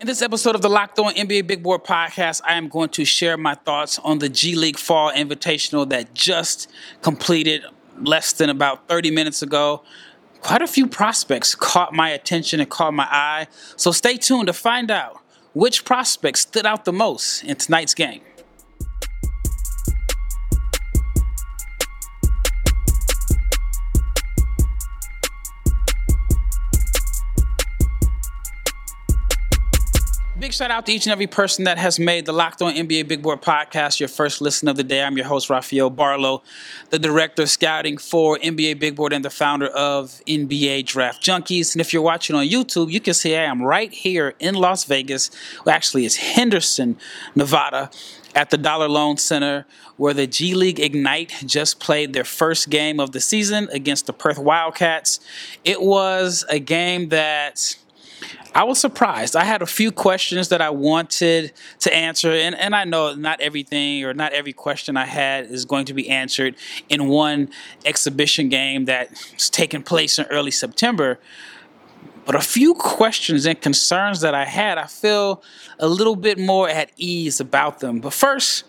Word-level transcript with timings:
In 0.00 0.06
this 0.06 0.22
episode 0.22 0.54
of 0.54 0.62
the 0.62 0.68
Locked 0.68 1.00
On 1.00 1.12
NBA 1.12 1.48
Big 1.48 1.60
Board 1.60 1.82
podcast, 1.82 2.40
I 2.44 2.54
am 2.54 2.68
going 2.68 2.88
to 2.90 3.04
share 3.04 3.36
my 3.36 3.56
thoughts 3.56 3.98
on 3.98 4.20
the 4.20 4.28
G 4.28 4.54
League 4.54 4.78
Fall 4.78 5.10
Invitational 5.10 5.88
that 5.88 6.14
just 6.14 6.70
completed 7.02 7.64
less 8.00 8.32
than 8.32 8.48
about 8.48 8.86
30 8.86 9.10
minutes 9.10 9.42
ago. 9.42 9.82
Quite 10.40 10.62
a 10.62 10.68
few 10.68 10.86
prospects 10.86 11.56
caught 11.56 11.92
my 11.92 12.10
attention 12.10 12.60
and 12.60 12.70
caught 12.70 12.94
my 12.94 13.08
eye, 13.10 13.48
so 13.74 13.90
stay 13.90 14.16
tuned 14.16 14.46
to 14.46 14.52
find 14.52 14.88
out 14.88 15.20
which 15.52 15.84
prospects 15.84 16.42
stood 16.42 16.64
out 16.64 16.84
the 16.84 16.92
most 16.92 17.42
in 17.42 17.56
tonight's 17.56 17.94
game. 17.94 18.20
Big 30.48 30.54
shout 30.54 30.70
out 30.70 30.86
to 30.86 30.92
each 30.92 31.04
and 31.04 31.12
every 31.12 31.26
person 31.26 31.64
that 31.64 31.76
has 31.76 31.98
made 31.98 32.24
the 32.24 32.32
Locked 32.32 32.62
On 32.62 32.72
NBA 32.72 33.06
Big 33.06 33.20
Board 33.20 33.42
podcast 33.42 34.00
your 34.00 34.08
first 34.08 34.40
listen 34.40 34.66
of 34.66 34.76
the 34.76 34.82
day. 34.82 35.02
I'm 35.02 35.14
your 35.14 35.26
host, 35.26 35.50
Rafael 35.50 35.90
Barlowe, 35.90 36.40
the 36.88 36.98
director 36.98 37.42
of 37.42 37.50
scouting 37.50 37.98
for 37.98 38.38
NBA 38.38 38.80
Big 38.80 38.96
Board 38.96 39.12
and 39.12 39.22
the 39.22 39.28
founder 39.28 39.66
of 39.66 40.22
NBA 40.26 40.86
Draft 40.86 41.22
Junkies. 41.22 41.74
And 41.74 41.82
if 41.82 41.92
you're 41.92 42.00
watching 42.00 42.34
on 42.34 42.46
YouTube, 42.46 42.90
you 42.90 42.98
can 42.98 43.12
see 43.12 43.36
I 43.36 43.42
am 43.42 43.60
right 43.60 43.92
here 43.92 44.32
in 44.38 44.54
Las 44.54 44.84
Vegas. 44.84 45.30
Well, 45.66 45.74
actually, 45.74 46.06
it's 46.06 46.16
Henderson, 46.16 46.96
Nevada, 47.34 47.90
at 48.34 48.48
the 48.48 48.56
Dollar 48.56 48.88
Loan 48.88 49.18
Center, 49.18 49.66
where 49.98 50.14
the 50.14 50.26
G 50.26 50.54
League 50.54 50.80
Ignite 50.80 51.42
just 51.44 51.78
played 51.78 52.14
their 52.14 52.24
first 52.24 52.70
game 52.70 53.00
of 53.00 53.12
the 53.12 53.20
season 53.20 53.68
against 53.70 54.06
the 54.06 54.14
Perth 54.14 54.38
Wildcats. 54.38 55.20
It 55.62 55.82
was 55.82 56.46
a 56.48 56.58
game 56.58 57.10
that 57.10 57.76
I 58.54 58.64
was 58.64 58.78
surprised. 58.78 59.36
I 59.36 59.44
had 59.44 59.62
a 59.62 59.66
few 59.66 59.92
questions 59.92 60.48
that 60.48 60.60
I 60.60 60.70
wanted 60.70 61.52
to 61.80 61.94
answer, 61.94 62.32
and, 62.32 62.54
and 62.54 62.74
I 62.74 62.84
know 62.84 63.14
not 63.14 63.40
everything 63.40 64.04
or 64.04 64.14
not 64.14 64.32
every 64.32 64.52
question 64.52 64.96
I 64.96 65.04
had 65.04 65.46
is 65.46 65.64
going 65.64 65.84
to 65.86 65.94
be 65.94 66.08
answered 66.08 66.56
in 66.88 67.08
one 67.08 67.50
exhibition 67.84 68.48
game 68.48 68.86
that's 68.86 69.48
taking 69.50 69.82
place 69.82 70.18
in 70.18 70.24
early 70.26 70.50
September. 70.50 71.20
But 72.24 72.34
a 72.34 72.40
few 72.40 72.74
questions 72.74 73.46
and 73.46 73.58
concerns 73.60 74.20
that 74.20 74.34
I 74.34 74.44
had, 74.44 74.76
I 74.76 74.86
feel 74.86 75.42
a 75.78 75.88
little 75.88 76.16
bit 76.16 76.38
more 76.38 76.68
at 76.68 76.90
ease 76.96 77.40
about 77.40 77.80
them. 77.80 78.00
But 78.00 78.12
first, 78.12 78.64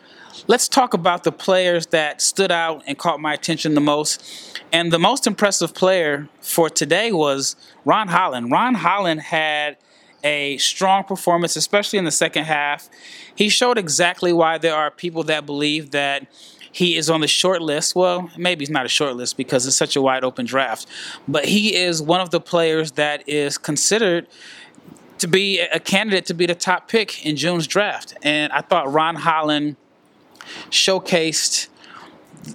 let's 0.47 0.67
talk 0.67 0.93
about 0.93 1.23
the 1.23 1.31
players 1.31 1.87
that 1.87 2.21
stood 2.21 2.51
out 2.51 2.83
and 2.87 2.97
caught 2.97 3.19
my 3.19 3.33
attention 3.33 3.73
the 3.73 3.81
most. 3.81 4.61
And 4.71 4.91
the 4.91 4.99
most 4.99 5.27
impressive 5.27 5.73
player 5.73 6.29
for 6.41 6.69
today 6.69 7.11
was 7.11 7.55
Ron 7.85 8.07
Holland. 8.07 8.51
Ron 8.51 8.75
Holland 8.75 9.21
had 9.21 9.77
a 10.23 10.57
strong 10.57 11.03
performance, 11.03 11.55
especially 11.55 11.99
in 11.99 12.05
the 12.05 12.11
second 12.11 12.45
half. 12.45 12.89
He 13.35 13.49
showed 13.49 13.77
exactly 13.77 14.33
why 14.33 14.57
there 14.57 14.75
are 14.75 14.91
people 14.91 15.23
that 15.23 15.45
believe 15.45 15.91
that 15.91 16.27
he 16.71 16.97
is 16.97 17.09
on 17.09 17.21
the 17.21 17.27
short 17.27 17.61
list. 17.61 17.95
Well, 17.95 18.29
maybe 18.37 18.63
he's 18.63 18.69
not 18.69 18.85
a 18.85 18.89
short 18.89 19.15
list 19.15 19.37
because 19.37 19.65
it's 19.65 19.75
such 19.75 19.95
a 19.95 20.01
wide 20.01 20.23
open 20.23 20.45
draft, 20.45 20.85
but 21.27 21.45
he 21.45 21.75
is 21.75 22.01
one 22.01 22.21
of 22.21 22.29
the 22.29 22.39
players 22.39 22.91
that 22.93 23.27
is 23.27 23.57
considered 23.57 24.27
to 25.19 25.27
be 25.27 25.59
a 25.59 25.79
candidate 25.79 26.25
to 26.27 26.33
be 26.33 26.45
the 26.45 26.55
top 26.55 26.87
pick 26.87 27.25
in 27.25 27.35
June's 27.35 27.67
draft. 27.67 28.15
And 28.23 28.51
I 28.53 28.61
thought 28.61 28.91
Ron 28.91 29.15
Holland 29.15 29.75
showcased 30.69 31.67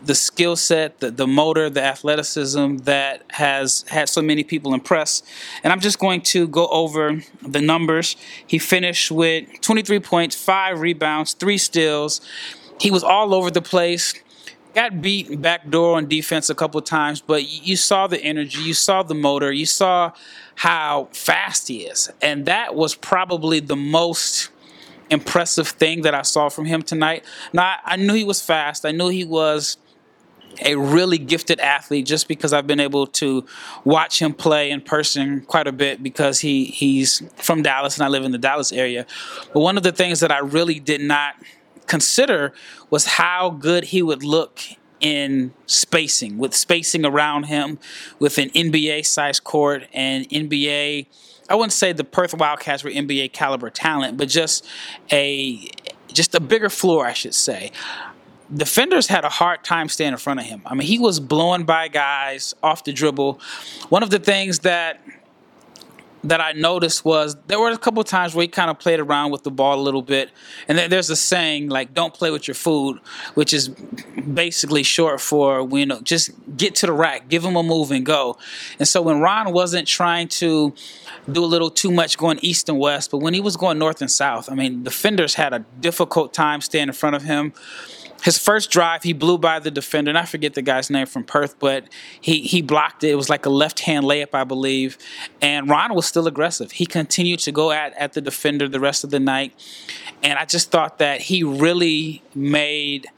the 0.04 0.14
skill 0.14 0.56
set, 0.56 1.00
the, 1.00 1.10
the 1.10 1.26
motor, 1.26 1.68
the 1.70 1.82
athleticism 1.82 2.76
that 2.78 3.22
has 3.30 3.84
had 3.88 4.08
so 4.08 4.22
many 4.22 4.44
people 4.44 4.74
impressed. 4.74 5.26
And 5.62 5.72
I'm 5.72 5.80
just 5.80 5.98
going 5.98 6.22
to 6.22 6.48
go 6.48 6.66
over 6.68 7.20
the 7.42 7.60
numbers. 7.60 8.16
He 8.46 8.58
finished 8.58 9.10
with 9.10 9.60
23 9.60 10.00
points, 10.00 10.36
five 10.36 10.80
rebounds, 10.80 11.32
three 11.34 11.58
steals. 11.58 12.20
He 12.80 12.90
was 12.90 13.04
all 13.04 13.34
over 13.34 13.50
the 13.50 13.62
place. 13.62 14.14
Got 14.74 15.00
beat 15.00 15.40
backdoor 15.40 15.96
on 15.96 16.08
defense 16.08 16.50
a 16.50 16.54
couple 16.54 16.80
times, 16.83 17.20
but 17.20 17.48
you 17.48 17.77
saw 17.77 18.08
the 18.08 18.20
energy, 18.20 18.60
you 18.60 18.74
saw 18.74 19.04
the 19.04 19.14
motor, 19.14 19.52
you 19.52 19.66
saw 19.66 20.10
how 20.56 21.08
fast 21.12 21.68
he 21.68 21.83
is. 21.83 22.10
And 22.20 22.46
that 22.46 22.74
was 22.74 22.96
probably 22.96 23.60
the 23.60 23.77
most 23.77 24.50
impressive 25.10 25.68
thing 25.68 26.02
that 26.02 26.14
I 26.14 26.22
saw 26.22 26.48
from 26.48 26.64
him 26.64 26.82
tonight. 26.82 27.24
Now, 27.52 27.76
I 27.84 27.96
knew 27.96 28.14
he 28.14 28.24
was 28.24 28.40
fast. 28.40 28.84
I 28.84 28.90
knew 28.90 29.08
he 29.08 29.24
was 29.24 29.76
a 30.64 30.76
really 30.76 31.18
gifted 31.18 31.60
athlete 31.60 32.06
just 32.06 32.28
because 32.28 32.52
I've 32.52 32.66
been 32.66 32.80
able 32.80 33.06
to 33.08 33.44
watch 33.84 34.20
him 34.20 34.32
play 34.32 34.70
in 34.70 34.80
person 34.80 35.40
quite 35.42 35.66
a 35.66 35.72
bit 35.72 36.02
because 36.02 36.40
he 36.40 36.66
he's 36.66 37.22
from 37.36 37.62
Dallas 37.62 37.96
and 37.96 38.04
I 38.04 38.08
live 38.08 38.24
in 38.24 38.32
the 38.32 38.38
Dallas 38.38 38.72
area. 38.72 39.06
But 39.52 39.60
one 39.60 39.76
of 39.76 39.82
the 39.82 39.92
things 39.92 40.20
that 40.20 40.30
I 40.30 40.38
really 40.38 40.78
did 40.78 41.00
not 41.00 41.34
consider 41.86 42.52
was 42.90 43.04
how 43.06 43.50
good 43.50 43.84
he 43.84 44.02
would 44.02 44.22
look 44.22 44.60
in 45.00 45.52
spacing, 45.66 46.38
with 46.38 46.54
spacing 46.54 47.04
around 47.04 47.44
him, 47.44 47.78
with 48.18 48.38
an 48.38 48.48
NBA 48.50 49.04
size 49.04 49.38
court 49.38 49.86
and 49.92 50.28
NBA 50.30 51.06
I 51.48 51.55
wouldn't 51.55 51.72
say 51.72 51.92
the 51.92 52.05
Perth 52.05 52.34
Wildcats 52.34 52.84
were 52.84 52.90
NBA 52.90 53.32
caliber 53.32 53.70
talent, 53.70 54.16
but 54.16 54.28
just 54.28 54.66
a 55.12 55.68
just 56.12 56.34
a 56.34 56.40
bigger 56.40 56.68
floor, 56.68 57.06
I 57.06 57.12
should 57.12 57.34
say. 57.34 57.72
Defenders 58.55 59.08
had 59.08 59.24
a 59.24 59.28
hard 59.28 59.64
time 59.64 59.88
staying 59.88 60.12
in 60.12 60.18
front 60.18 60.40
of 60.40 60.46
him. 60.46 60.62
I 60.66 60.74
mean, 60.74 60.86
he 60.86 60.98
was 60.98 61.18
blowing 61.18 61.64
by 61.64 61.88
guys 61.88 62.54
off 62.62 62.84
the 62.84 62.92
dribble. 62.92 63.40
One 63.88 64.02
of 64.02 64.10
the 64.10 64.18
things 64.18 64.60
that 64.60 65.00
that 66.24 66.40
I 66.40 66.52
noticed 66.52 67.05
was 67.05 67.36
there 67.46 67.61
were 67.61 67.70
a 67.70 67.79
couple 67.79 68.02
times 68.02 68.35
where 68.35 68.42
he 68.42 68.48
kind 68.48 68.70
of 68.70 68.79
played 68.79 68.98
around 68.98 69.30
with 69.30 69.42
the 69.42 69.51
ball 69.51 69.79
a 69.79 69.83
little 69.83 70.02
bit. 70.02 70.30
And 70.68 70.79
there's 70.79 71.11
a 71.11 71.17
saying 71.17 71.68
like 71.68 71.95
"Don't 71.95 72.12
play 72.12 72.30
with 72.30 72.48
your 72.48 72.55
food," 72.55 72.98
which 73.35 73.52
is 73.52 73.68
basically 73.68 74.83
short 74.83 75.20
for 75.20 75.68
you 75.70 75.86
know 75.86 76.01
just 76.01 76.30
get 76.57 76.74
to 76.77 76.86
the 76.86 76.92
rack, 76.92 77.29
give 77.29 77.45
him 77.45 77.57
a 77.57 77.63
move 77.63 77.90
and 77.90 78.05
go. 78.05 78.39
And 78.79 78.89
so 78.89 79.02
when 79.02 79.20
Ron 79.20 79.52
wasn't 79.52 79.86
trying 79.86 80.29
to 80.29 80.74
do 81.30 81.45
a 81.45 81.46
little 81.46 81.70
too 81.70 81.90
much 81.90 82.17
going 82.18 82.39
east 82.42 82.68
and 82.68 82.79
west, 82.79 83.11
but 83.11 83.18
when 83.18 83.34
he 83.34 83.40
was 83.40 83.57
going 83.57 83.79
north 83.79 84.01
and 84.01 84.11
south, 84.11 84.51
I 84.51 84.55
mean, 84.55 84.83
defenders 84.83 85.34
had 85.34 85.52
a 85.52 85.61
difficult 85.80 86.33
time 86.33 86.61
staying 86.61 86.89
in 86.89 86.95
front 86.95 87.17
of 87.17 87.23
him 87.23 87.52
his 88.24 88.39
first 88.39 88.70
drive, 88.70 89.02
he 89.02 89.12
blew 89.12 89.36
by 89.36 89.58
the 89.58 89.70
defender, 89.70 90.08
and 90.08 90.17
I 90.17 90.24
forget 90.24 90.55
the 90.55 90.62
guy's 90.62 90.89
name 90.89 91.05
from 91.05 91.24
Perth, 91.24 91.58
but 91.58 91.85
he 92.18 92.40
he 92.40 92.62
blocked 92.62 93.05
it. 93.05 93.11
It 93.11 93.17
was 93.17 93.29
like 93.29 93.45
a 93.45 93.51
left 93.51 93.80
hand 93.80 94.07
layup, 94.07 94.30
I 94.33 94.45
believe. 94.45 94.96
And 95.42 95.68
Ron 95.68 95.95
was 95.95 96.07
still 96.07 96.27
aggressive. 96.27 96.73
He 96.73 96.86
continued 96.86 97.40
to 97.40 97.52
go 97.52 97.70
at 97.70 97.92
at 97.98 98.14
the 98.14 98.23
defender 98.23 98.67
the 98.67 98.80
rest 98.80 99.05
of 99.05 99.11
the 99.11 99.20
night, 99.20 99.52
and 100.23 100.39
I 100.39 100.46
just 100.46 100.70
thought 100.70 100.96
that 100.98 101.20
he 101.20 101.45
really 101.45 102.23
made 102.34 103.08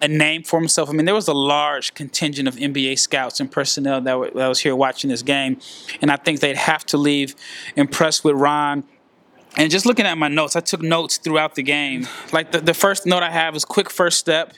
a 0.00 0.08
name 0.08 0.42
for 0.42 0.58
himself. 0.58 0.88
I 0.88 0.92
mean, 0.92 1.04
there 1.04 1.14
was 1.14 1.28
a 1.28 1.34
large 1.34 1.92
contingent 1.92 2.48
of 2.48 2.56
NBA 2.56 2.98
scouts 2.98 3.40
and 3.40 3.52
personnel 3.52 4.00
that, 4.00 4.34
that 4.34 4.48
was 4.48 4.60
here 4.60 4.74
watching 4.74 5.10
this 5.10 5.22
game, 5.22 5.58
and 6.00 6.10
I 6.10 6.16
think 6.16 6.40
they'd 6.40 6.56
have 6.56 6.86
to 6.86 6.96
leave 6.96 7.36
impressed 7.76 8.24
with 8.24 8.36
Ron 8.36 8.84
and 9.56 9.70
just 9.70 9.86
looking 9.86 10.06
at 10.06 10.18
my 10.18 10.28
notes, 10.28 10.56
I 10.56 10.60
took 10.60 10.82
notes 10.82 11.16
throughout 11.18 11.54
the 11.54 11.62
game. 11.62 12.06
Like 12.32 12.52
the, 12.52 12.60
the 12.60 12.74
first 12.74 13.06
note 13.06 13.22
I 13.22 13.30
have 13.30 13.54
is 13.54 13.64
quick 13.64 13.90
first 13.90 14.18
step. 14.18 14.54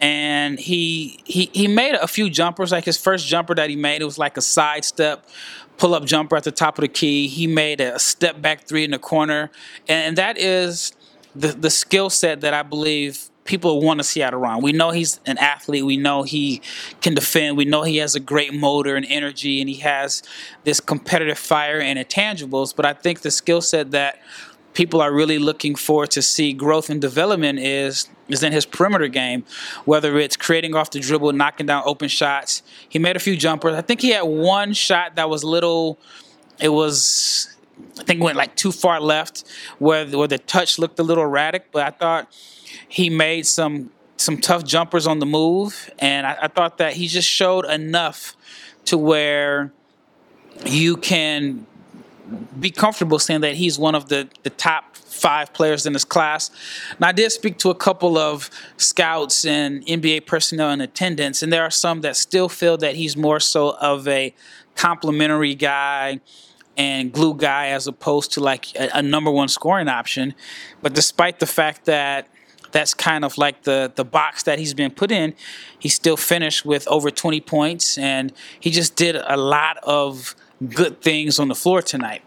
And 0.00 0.60
he 0.60 1.20
he 1.24 1.50
he 1.52 1.66
made 1.66 1.96
a 1.96 2.06
few 2.06 2.30
jumpers. 2.30 2.70
Like 2.70 2.84
his 2.84 2.96
first 2.96 3.26
jumper 3.26 3.54
that 3.56 3.68
he 3.68 3.74
made, 3.74 4.00
it 4.00 4.04
was 4.04 4.16
like 4.16 4.36
a 4.36 4.40
side 4.40 4.84
step, 4.84 5.28
pull 5.76 5.92
up 5.92 6.04
jumper 6.04 6.36
at 6.36 6.44
the 6.44 6.52
top 6.52 6.78
of 6.78 6.82
the 6.82 6.88
key. 6.88 7.26
He 7.26 7.48
made 7.48 7.80
a 7.80 7.98
step 7.98 8.40
back 8.40 8.62
three 8.62 8.84
in 8.84 8.92
the 8.92 9.00
corner, 9.00 9.50
and 9.88 10.16
that 10.16 10.38
is 10.38 10.92
the 11.34 11.48
the 11.48 11.70
skill 11.70 12.10
set 12.10 12.42
that 12.42 12.54
I 12.54 12.62
believe 12.62 13.28
people 13.48 13.80
want 13.80 13.98
to 13.98 14.04
see 14.04 14.22
out 14.22 14.34
of 14.34 14.40
Ron. 14.40 14.62
We 14.62 14.72
know 14.72 14.90
he's 14.90 15.18
an 15.26 15.38
athlete. 15.38 15.84
We 15.84 15.96
know 15.96 16.22
he 16.22 16.60
can 17.00 17.14
defend. 17.14 17.56
We 17.56 17.64
know 17.64 17.82
he 17.82 17.96
has 17.96 18.14
a 18.14 18.20
great 18.20 18.54
motor 18.54 18.94
and 18.94 19.06
energy, 19.08 19.60
and 19.60 19.68
he 19.68 19.76
has 19.76 20.22
this 20.62 20.78
competitive 20.78 21.38
fire 21.38 21.80
and 21.80 21.98
intangibles. 21.98 22.76
But 22.76 22.84
I 22.84 22.92
think 22.92 23.22
the 23.22 23.32
skill 23.32 23.60
set 23.60 23.90
that 23.90 24.20
people 24.74 25.00
are 25.00 25.12
really 25.12 25.38
looking 25.38 25.74
for 25.74 26.06
to 26.06 26.22
see 26.22 26.52
growth 26.52 26.90
and 26.90 27.00
development 27.00 27.58
is 27.58 28.08
is 28.28 28.42
in 28.42 28.52
his 28.52 28.66
perimeter 28.66 29.08
game, 29.08 29.42
whether 29.86 30.18
it's 30.18 30.36
creating 30.36 30.74
off 30.74 30.90
the 30.90 31.00
dribble, 31.00 31.32
knocking 31.32 31.64
down 31.64 31.82
open 31.86 32.08
shots. 32.08 32.62
He 32.86 32.98
made 32.98 33.16
a 33.16 33.18
few 33.18 33.34
jumpers. 33.34 33.74
I 33.74 33.80
think 33.80 34.02
he 34.02 34.10
had 34.10 34.22
one 34.22 34.74
shot 34.74 35.16
that 35.16 35.30
was 35.30 35.42
little. 35.42 35.98
It 36.60 36.68
was 36.68 37.56
I 37.98 38.02
think 38.02 38.22
went 38.22 38.36
like 38.36 38.54
too 38.56 38.72
far 38.72 39.00
left, 39.00 39.44
where 39.78 40.06
where 40.06 40.28
the 40.28 40.38
touch 40.38 40.78
looked 40.78 40.98
a 40.98 41.02
little 41.02 41.24
erratic. 41.24 41.72
But 41.72 41.86
I 41.86 41.90
thought 41.90 42.28
he 42.88 43.10
made 43.10 43.46
some 43.46 43.90
some 44.16 44.38
tough 44.38 44.64
jumpers 44.64 45.06
on 45.06 45.20
the 45.20 45.26
move, 45.26 45.90
and 45.98 46.26
I, 46.26 46.36
I 46.42 46.48
thought 46.48 46.78
that 46.78 46.94
he 46.94 47.06
just 47.06 47.28
showed 47.28 47.64
enough 47.66 48.36
to 48.86 48.98
where 48.98 49.72
you 50.66 50.96
can 50.96 51.66
be 52.58 52.70
comfortable 52.70 53.18
saying 53.18 53.40
that 53.42 53.54
he's 53.54 53.78
one 53.78 53.94
of 53.94 54.08
the, 54.08 54.28
the 54.42 54.50
top 54.50 54.96
five 54.96 55.52
players 55.52 55.86
in 55.86 55.92
this 55.92 56.04
class. 56.04 56.50
And 56.96 57.04
I 57.04 57.12
did 57.12 57.32
speak 57.32 57.58
to 57.58 57.70
a 57.70 57.74
couple 57.74 58.18
of 58.18 58.50
scouts 58.76 59.44
and 59.44 59.84
NBA 59.86 60.26
personnel 60.26 60.70
in 60.70 60.80
attendance, 60.80 61.42
and 61.42 61.52
there 61.52 61.62
are 61.62 61.70
some 61.70 62.02
that 62.02 62.16
still 62.16 62.48
feel 62.48 62.76
that 62.78 62.96
he's 62.96 63.16
more 63.16 63.40
so 63.40 63.76
of 63.76 64.06
a 64.08 64.34
complimentary 64.74 65.54
guy 65.54 66.20
and 66.76 67.12
glue 67.12 67.34
guy 67.34 67.68
as 67.68 67.86
opposed 67.86 68.32
to 68.32 68.40
like 68.40 68.74
a, 68.76 68.88
a 68.94 69.02
number 69.02 69.30
one 69.30 69.48
scoring 69.48 69.88
option. 69.88 70.34
But 70.80 70.94
despite 70.94 71.40
the 71.40 71.46
fact 71.46 71.86
that 71.86 72.28
that's 72.72 72.94
kind 72.94 73.24
of 73.24 73.38
like 73.38 73.62
the 73.62 73.92
the 73.94 74.04
box 74.04 74.42
that 74.44 74.58
he's 74.58 74.74
been 74.74 74.90
put 74.90 75.10
in. 75.10 75.34
He 75.78 75.88
still 75.88 76.16
finished 76.16 76.64
with 76.64 76.86
over 76.88 77.10
20 77.10 77.40
points, 77.40 77.98
and 77.98 78.32
he 78.60 78.70
just 78.70 78.96
did 78.96 79.16
a 79.16 79.36
lot 79.36 79.78
of 79.82 80.34
good 80.74 81.00
things 81.00 81.38
on 81.38 81.48
the 81.48 81.54
floor 81.54 81.82
tonight. 81.82 82.22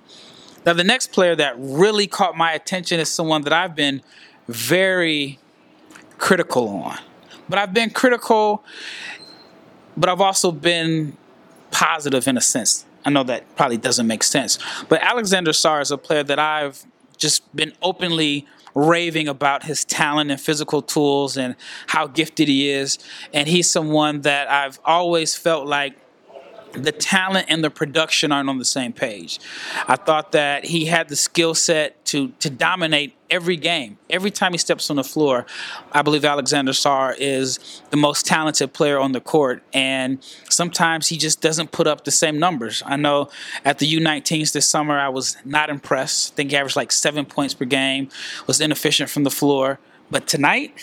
Now, 0.65 0.73
the 0.73 0.83
next 0.83 1.11
player 1.11 1.35
that 1.35 1.55
really 1.57 2.07
caught 2.07 2.37
my 2.37 2.53
attention 2.53 2.99
is 2.99 3.09
someone 3.09 3.41
that 3.43 3.53
I've 3.53 3.75
been 3.75 4.01
very 4.47 5.39
critical 6.17 6.69
on. 6.69 6.99
But 7.49 7.57
I've 7.59 7.73
been 7.73 7.89
critical, 7.89 8.63
but 9.97 10.07
I've 10.07 10.21
also 10.21 10.51
been 10.51 11.17
positive 11.71 12.27
in 12.27 12.37
a 12.37 12.41
sense. 12.41 12.85
I 13.03 13.09
know 13.09 13.23
that 13.23 13.55
probably 13.55 13.77
doesn't 13.77 14.05
make 14.05 14.23
sense. 14.23 14.59
But 14.87 15.01
Alexander 15.01 15.51
Sarr 15.51 15.81
is 15.81 15.89
a 15.89 15.97
player 15.97 16.23
that 16.23 16.37
I've 16.37 16.85
just 17.17 17.53
been 17.55 17.73
openly 17.81 18.45
raving 18.73 19.27
about 19.27 19.63
his 19.63 19.85
talent 19.85 20.31
and 20.31 20.39
physical 20.39 20.81
tools 20.81 21.37
and 21.37 21.55
how 21.87 22.07
gifted 22.07 22.47
he 22.47 22.69
is. 22.69 22.97
And 23.33 23.47
he's 23.47 23.69
someone 23.69 24.21
that 24.21 24.49
I've 24.49 24.79
always 24.85 25.35
felt 25.35 25.67
like 25.67 25.97
the 26.73 26.91
talent 26.91 27.47
and 27.49 27.63
the 27.63 27.69
production 27.69 28.31
aren't 28.31 28.49
on 28.49 28.57
the 28.57 28.65
same 28.65 28.93
page. 28.93 29.39
I 29.87 29.95
thought 29.95 30.31
that 30.31 30.65
he 30.65 30.85
had 30.85 31.09
the 31.09 31.15
skill 31.15 31.53
set 31.53 32.03
to 32.05 32.29
to 32.39 32.49
dominate 32.49 33.15
every 33.29 33.55
game. 33.55 33.97
Every 34.09 34.29
time 34.29 34.51
he 34.51 34.57
steps 34.57 34.89
on 34.89 34.97
the 34.97 35.03
floor, 35.03 35.45
I 35.91 36.01
believe 36.01 36.25
Alexander 36.25 36.73
Sarr 36.73 37.15
is 37.17 37.81
the 37.89 37.97
most 37.97 38.25
talented 38.25 38.73
player 38.73 38.99
on 38.99 39.13
the 39.13 39.21
court. 39.21 39.63
And 39.73 40.21
sometimes 40.49 41.07
he 41.07 41.17
just 41.17 41.41
doesn't 41.41 41.71
put 41.71 41.87
up 41.87 42.03
the 42.03 42.11
same 42.11 42.37
numbers. 42.39 42.83
I 42.85 42.97
know 42.97 43.29
at 43.63 43.79
the 43.79 43.91
U19s 43.91 44.51
this 44.51 44.69
summer, 44.69 44.99
I 44.99 45.09
was 45.09 45.37
not 45.45 45.69
impressed. 45.69 46.33
I 46.33 46.35
think 46.35 46.51
he 46.51 46.57
averaged 46.57 46.75
like 46.75 46.91
seven 46.91 47.25
points 47.25 47.53
per 47.53 47.65
game, 47.65 48.09
was 48.47 48.59
inefficient 48.59 49.09
from 49.09 49.23
the 49.23 49.31
floor. 49.31 49.79
But 50.09 50.27
tonight, 50.27 50.73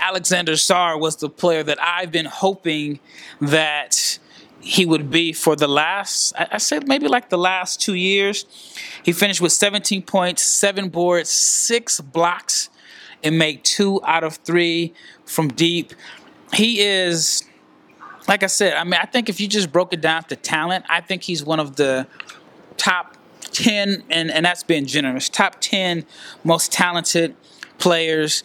Alexander 0.00 0.52
Sarr 0.52 0.98
was 0.98 1.16
the 1.16 1.28
player 1.28 1.62
that 1.62 1.80
I've 1.80 2.12
been 2.12 2.26
hoping 2.26 3.00
that 3.40 4.18
he 4.60 4.84
would 4.84 5.10
be 5.10 5.32
for 5.32 5.56
the 5.56 5.68
last, 5.68 6.32
I 6.36 6.58
said 6.58 6.88
maybe 6.88 7.08
like 7.08 7.30
the 7.30 7.38
last 7.38 7.80
two 7.80 7.94
years. 7.94 8.44
He 9.02 9.12
finished 9.12 9.40
with 9.40 9.52
17 9.52 10.02
points, 10.02 10.42
seven 10.42 10.88
boards, 10.88 11.30
six 11.30 12.00
blocks, 12.00 12.68
and 13.22 13.38
made 13.38 13.64
two 13.64 14.00
out 14.04 14.24
of 14.24 14.36
three 14.36 14.94
from 15.24 15.48
deep. 15.48 15.92
He 16.52 16.80
is, 16.80 17.44
like 18.26 18.42
I 18.42 18.46
said, 18.46 18.74
I 18.74 18.84
mean, 18.84 18.94
I 19.00 19.06
think 19.06 19.28
if 19.28 19.40
you 19.40 19.48
just 19.48 19.72
broke 19.72 19.92
it 19.92 20.00
down 20.00 20.24
to 20.24 20.36
talent, 20.36 20.84
I 20.88 21.00
think 21.00 21.22
he's 21.22 21.44
one 21.44 21.60
of 21.60 21.76
the 21.76 22.06
top 22.76 23.16
10, 23.42 24.04
and, 24.10 24.30
and 24.30 24.44
that's 24.44 24.62
being 24.62 24.86
generous, 24.86 25.28
top 25.28 25.56
10 25.60 26.04
most 26.44 26.72
talented 26.72 27.36
players 27.78 28.42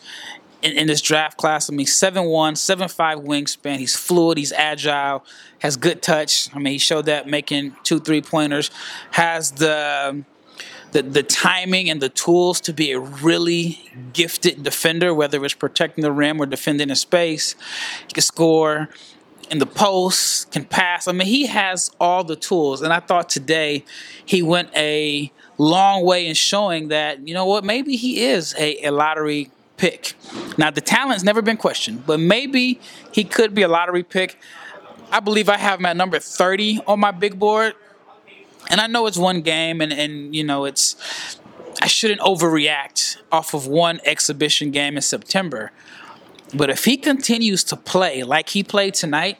in, 0.63 0.77
in 0.77 0.87
this 0.87 1.01
draft 1.01 1.37
class. 1.37 1.69
I 1.69 1.73
mean, 1.73 1.85
7'1, 1.85 2.23
7'5 2.53 3.25
wingspan. 3.25 3.77
He's 3.77 3.95
fluid, 3.95 4.37
he's 4.37 4.51
agile, 4.53 5.23
has 5.59 5.77
good 5.77 6.01
touch. 6.01 6.53
I 6.55 6.59
mean, 6.59 6.73
he 6.73 6.79
showed 6.79 7.05
that 7.05 7.27
making 7.27 7.75
two 7.83 7.99
three 7.99 8.21
pointers, 8.21 8.71
has 9.11 9.51
the. 9.51 10.07
Um, 10.09 10.25
the, 10.91 11.01
the 11.01 11.23
timing 11.23 11.89
and 11.89 11.99
the 11.99 12.09
tools 12.09 12.61
to 12.61 12.71
be 12.71 12.91
a 12.91 12.99
really 12.99 13.89
gifted 14.13 14.61
defender, 14.61 15.11
whether 15.11 15.43
it's 15.43 15.55
protecting 15.55 16.03
the 16.03 16.11
rim 16.11 16.39
or 16.39 16.45
defending 16.45 16.91
in 16.91 16.95
space. 16.95 17.55
He 18.07 18.13
can 18.13 18.21
score 18.21 18.89
in 19.49 19.57
the 19.57 19.65
post, 19.65 20.51
can 20.51 20.65
pass. 20.65 21.07
I 21.07 21.11
mean, 21.11 21.27
he 21.27 21.47
has 21.47 21.89
all 21.99 22.23
the 22.23 22.35
tools. 22.35 22.83
And 22.83 22.93
I 22.93 22.99
thought 22.99 23.27
today 23.27 23.85
he 24.23 24.43
went 24.43 24.69
a 24.75 25.31
long 25.57 26.05
way 26.05 26.27
in 26.27 26.35
showing 26.35 26.89
that, 26.89 27.27
you 27.27 27.33
know 27.33 27.47
what, 27.47 27.63
maybe 27.63 27.95
he 27.95 28.23
is 28.25 28.53
a, 28.59 28.85
a 28.85 28.91
lottery 28.91 29.49
pick. 29.77 30.13
Now, 30.57 30.71
the 30.71 30.81
talent's 30.81 31.23
never 31.23 31.41
been 31.41 31.57
questioned, 31.57 32.05
but 32.05 32.19
maybe 32.19 32.79
he 33.11 33.23
could 33.23 33.53
be 33.53 33.61
a 33.61 33.67
lottery 33.67 34.03
pick. 34.03 34.39
I 35.11 35.19
believe 35.19 35.49
I 35.49 35.57
have 35.57 35.79
him 35.79 35.85
at 35.85 35.97
number 35.97 36.19
30 36.19 36.81
on 36.87 36.99
my 36.99 37.11
big 37.11 37.37
board. 37.37 37.73
And 38.69 38.79
I 38.79 38.87
know 38.87 39.07
it's 39.07 39.17
one 39.17 39.41
game, 39.41 39.81
and, 39.81 39.91
and 39.91 40.35
you 40.35 40.43
know, 40.43 40.65
it's. 40.65 40.95
I 41.81 41.87
shouldn't 41.87 42.21
overreact 42.21 43.17
off 43.31 43.53
of 43.53 43.67
one 43.67 43.99
exhibition 44.05 44.71
game 44.71 44.95
in 44.95 45.01
September. 45.01 45.71
But 46.53 46.69
if 46.69 46.85
he 46.85 46.97
continues 46.97 47.63
to 47.65 47.75
play 47.75 48.23
like 48.23 48.49
he 48.49 48.63
played 48.63 48.93
tonight, 48.93 49.37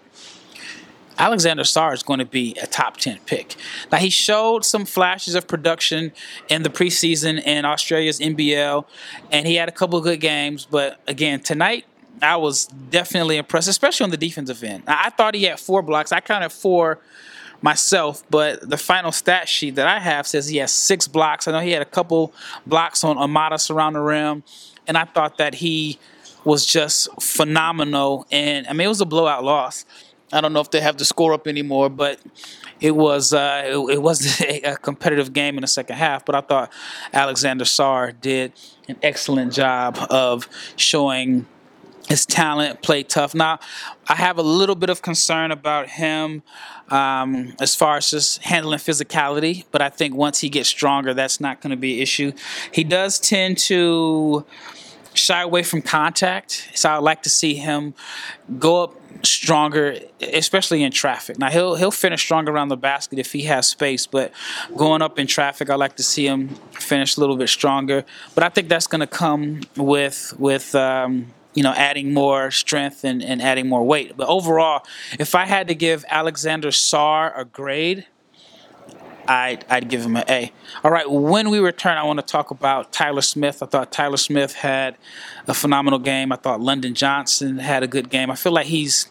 Alexander 1.18 1.64
Sarr 1.64 1.94
is 1.94 2.04
going 2.04 2.20
to 2.20 2.26
be 2.26 2.56
a 2.62 2.68
top 2.68 2.98
10 2.98 3.20
pick. 3.26 3.56
Now, 3.92 4.00
he 4.00 4.10
showed 4.10 4.66
some 4.66 4.86
flashes 4.86 5.36
of 5.36 5.48
production 5.48 6.12
in 6.50 6.64
the 6.64 6.70
preseason 6.70 7.42
in 7.46 7.66
Australia's 7.66 8.20
NBL, 8.20 8.86
and 9.32 9.48
he 9.48 9.56
had 9.56 9.70
a 9.70 9.72
couple 9.72 9.98
of 9.98 10.04
good 10.04 10.20
games. 10.20 10.66
But 10.70 11.00
again, 11.08 11.40
tonight, 11.40 11.86
I 12.22 12.38
was 12.38 12.66
definitely 12.66 13.38
impressed, 13.38 13.68
especially 13.68 14.06
on 14.06 14.10
the 14.10 14.18
defensive 14.18 14.64
end. 14.64 14.84
I 14.88 15.10
thought 15.10 15.36
he 15.36 15.44
had 15.44 15.60
four 15.60 15.82
blocks. 15.82 16.12
I 16.12 16.20
counted 16.20 16.52
four 16.52 17.00
myself, 17.62 18.24
but 18.30 18.70
the 18.70 18.78
final 18.78 19.12
stat 19.12 19.48
sheet 19.48 19.76
that 19.76 19.88
I 19.88 20.00
have 20.00 20.28
says 20.28 20.48
he 20.48 20.58
has 20.58 20.72
six 20.72 21.08
blocks. 21.08 21.48
I 21.48 21.52
know 21.54 21.60
he 21.60 21.72
had 21.72 21.82
a 21.82 21.86
couple 21.86 22.34
blocks 22.68 23.04
on 23.04 23.18
Amadas 23.18 23.70
around 23.72 23.94
the 23.94 24.02
rim, 24.02 24.44
and 24.86 24.98
I 24.98 25.06
thought 25.06 25.38
that 25.38 25.56
he 25.56 25.98
was 26.44 26.66
just 26.66 27.10
phenomenal. 27.22 28.28
And 28.32 28.68
I 28.68 28.74
mean, 28.74 28.82
it 28.82 28.90
was 28.90 29.02
a 29.02 29.06
blowout 29.06 29.44
loss. 29.44 29.86
I 30.34 30.42
don't 30.42 30.52
know 30.54 30.62
if 30.62 30.72
they 30.72 30.82
have 30.82 30.98
the 30.98 31.06
score 31.06 31.34
up 31.34 31.48
anymore, 31.48 31.90
but 31.90 32.20
it 32.82 32.96
was 32.96 33.34
uh, 33.34 33.64
it, 33.66 33.96
it, 33.96 34.02
was 34.02 34.42
a 34.64 34.76
competitive 34.82 35.32
game 35.32 35.56
in 35.56 35.62
the 35.62 35.68
second 35.68 35.96
half. 35.96 36.26
But 36.26 36.36
I 36.36 36.42
thought 36.42 36.74
Alexander 37.14 37.66
Sarr 37.66 38.20
did 38.20 38.54
an 38.88 38.98
excellent 39.02 39.54
job 39.54 39.98
of 40.10 40.48
showing 40.76 41.46
his 42.10 42.26
talent, 42.26 42.82
play 42.82 43.04
tough. 43.04 43.34
Now, 43.34 43.60
I 44.08 44.16
have 44.16 44.38
a 44.38 44.42
little 44.42 44.76
bit 44.76 44.90
of 44.90 45.02
concern 45.02 45.52
about 45.52 45.88
him 45.88 46.44
um, 46.90 47.54
as 47.62 47.76
far 47.76 47.98
as 47.98 48.10
just 48.10 48.44
handling 48.44 48.80
physicality, 48.80 49.64
but 49.72 49.82
I 49.82 49.90
think 49.90 50.14
once 50.16 50.40
he 50.40 50.50
gets 50.50 50.68
stronger, 50.68 51.14
that's 51.14 51.40
not 51.40 51.62
going 51.62 51.72
to 51.72 51.78
be 51.78 51.96
an 51.96 52.02
issue. 52.02 52.34
He 52.72 52.84
does 52.84 53.20
tend 53.20 53.58
to 53.60 54.46
shy 55.14 55.42
away 55.42 55.64
from 55.64 55.82
contact. 55.82 56.70
So 56.74 56.90
I'd 56.90 56.98
like 56.98 57.24
to 57.24 57.30
see 57.30 57.56
him 57.56 57.94
go 58.60 58.84
up 58.84 59.03
stronger, 59.24 60.00
especially 60.22 60.84
in 60.84 60.92
traffic. 60.92 61.38
Now 61.38 61.50
he'll 61.50 61.76
he'll 61.76 61.92
finish 61.92 62.22
stronger 62.22 62.52
around 62.52 62.70
the 62.70 62.78
basket 62.78 63.20
if 63.20 63.32
he 63.34 63.44
has 63.44 63.68
space, 63.68 64.08
but 64.08 64.32
going 64.76 65.02
up 65.02 65.20
in 65.20 65.28
traffic, 65.28 65.70
I 65.70 65.76
like 65.76 65.96
to 65.98 66.04
see 66.04 66.28
him 66.28 66.50
finish 66.72 67.18
a 67.18 67.20
little 67.20 67.38
bit 67.38 67.50
stronger. 67.50 68.06
But 68.36 68.44
I 68.44 68.50
think 68.50 68.70
that's 68.70 68.88
going 68.88 69.02
to 69.02 69.08
come 69.08 69.62
with 69.76 70.34
with. 70.38 70.74
Um, 70.76 71.28
you 71.56 71.62
know, 71.62 71.74
adding 71.74 72.16
more 72.16 72.50
strength 72.50 73.04
and, 73.04 73.22
and 73.22 73.40
adding 73.40 73.70
more 73.70 73.84
weight. 73.86 74.18
But 74.18 74.28
overall, 74.28 74.84
if 75.20 75.36
I 75.36 75.46
had 75.46 75.68
to 75.68 75.76
give 75.76 76.04
Alexander 76.10 76.70
Sarr 76.70 77.32
a 77.38 77.46
grade, 77.46 78.08
I'd, 79.28 79.66
I'd 79.70 79.90
give 79.90 80.02
him 80.04 80.16
an 80.16 80.24
A. 80.30 80.52
All 80.84 80.92
right, 80.92 81.10
when 81.10 81.50
we 81.50 81.60
return, 81.60 81.98
I 81.98 82.04
want 82.04 82.20
to 82.20 82.26
talk 82.26 82.52
about 82.52 82.92
Tyler 82.92 83.22
Smith. 83.22 83.64
I 83.64 83.66
thought 83.66 83.92
Tyler 83.92 84.18
Smith 84.18 84.54
had 84.54 84.98
a 85.48 85.54
phenomenal 85.54 86.00
game. 86.00 86.32
I 86.32 86.36
thought 86.36 86.62
London 86.62 86.94
Johnson 86.94 87.60
had 87.60 87.84
a 87.84 87.88
good 87.88 88.10
game. 88.10 88.30
I 88.30 88.36
feel 88.36 88.52
like 88.52 88.68
he's 88.68 89.08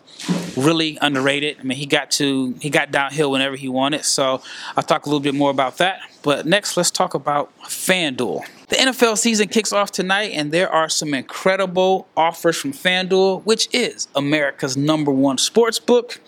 really 0.57 0.99
underrated. 1.01 1.59
I 1.61 1.63
mean, 1.63 1.79
he 1.79 1.87
got 1.87 2.11
to 2.13 2.55
he 2.61 2.71
got 2.71 2.91
downhill 2.91 3.31
whenever 3.31 3.57
he 3.57 3.69
wanted. 3.69 4.05
So 4.05 4.43
I'll 4.77 4.83
talk 4.83 5.07
a 5.07 5.09
little 5.09 5.21
bit 5.21 5.35
more 5.35 5.51
about 5.51 5.79
that. 5.79 6.01
But 6.23 6.47
next, 6.47 6.77
let's 6.77 6.91
talk 6.91 7.15
about 7.15 7.53
FanDuel. 7.63 8.45
The 8.69 8.77
NFL 8.77 9.19
season 9.19 9.49
kicks 9.49 9.73
off 9.73 9.91
tonight, 9.91 10.31
and 10.33 10.53
there 10.53 10.71
are 10.71 10.89
some 10.89 11.15
incredible 11.15 12.09
offers 12.17 12.57
from 12.57 12.73
FanDuel, 12.73 13.45
which 13.45 13.69
is 13.73 14.09
America's 14.15 14.77
number 14.77 15.11
one 15.11 15.39
sports 15.39 15.79
book. 15.79 16.21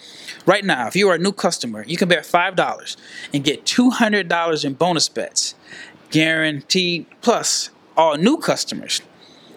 Right 0.45 0.65
now, 0.65 0.89
if 0.89 0.97
you 0.97 1.09
are 1.09 1.15
a 1.15 1.19
new 1.19 1.33
customer, 1.33 1.85
you 1.87 1.97
can 1.97 2.09
bet 2.09 2.25
$5 2.25 2.97
and 3.33 3.45
get 3.45 3.65
$200 3.65 4.65
in 4.65 4.75
bonus 4.75 5.09
bets, 5.09 5.55
guaranteed. 6.11 7.07
Plus, 7.23 7.71
all 7.97 8.17
new 8.17 8.37
customers 8.37 9.01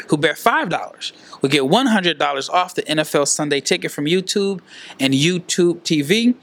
who 0.08 0.18
bet 0.18 0.36
$5 0.36 1.12
will 1.42 1.50
get 1.50 1.64
$100 1.64 2.50
off 2.50 2.76
the 2.76 2.84
NFL 2.84 3.28
Sunday 3.28 3.60
ticket 3.60 3.92
from 3.92 4.06
YouTube 4.06 4.62
and 5.00 5.14
YouTube 5.14 5.82
TV. 5.82 6.36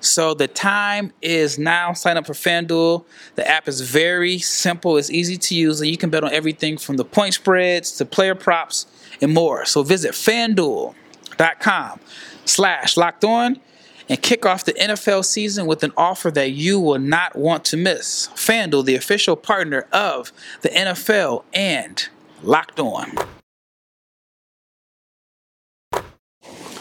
So 0.00 0.34
the 0.34 0.46
time 0.46 1.12
is 1.20 1.58
now. 1.58 1.92
Sign 1.92 2.16
up 2.16 2.26
for 2.26 2.32
FanDuel. 2.32 3.04
The 3.34 3.48
app 3.48 3.66
is 3.66 3.80
very 3.80 4.38
simple. 4.38 4.96
It's 4.96 5.10
easy 5.10 5.36
to 5.36 5.54
use. 5.54 5.80
And 5.80 5.90
you 5.90 5.96
can 5.96 6.10
bet 6.10 6.22
on 6.22 6.32
everything 6.32 6.78
from 6.78 6.96
the 6.96 7.04
point 7.04 7.34
spreads 7.34 7.92
to 7.96 8.04
player 8.04 8.34
props 8.34 8.86
and 9.20 9.34
more. 9.34 9.64
So 9.64 9.82
visit 9.82 10.12
FanDuel.com 10.12 12.00
slash 12.44 12.96
locked 12.96 13.24
on 13.24 13.60
and 14.08 14.22
kick 14.22 14.46
off 14.46 14.64
the 14.64 14.72
NFL 14.74 15.24
season 15.24 15.66
with 15.66 15.82
an 15.82 15.92
offer 15.96 16.30
that 16.30 16.52
you 16.52 16.80
will 16.80 16.98
not 16.98 17.36
want 17.36 17.64
to 17.66 17.76
miss. 17.76 18.28
FanDuel, 18.34 18.84
the 18.84 18.94
official 18.94 19.36
partner 19.36 19.86
of 19.92 20.32
the 20.62 20.70
NFL 20.70 21.44
and 21.52 22.08
Locked 22.42 22.78
On. 22.78 23.37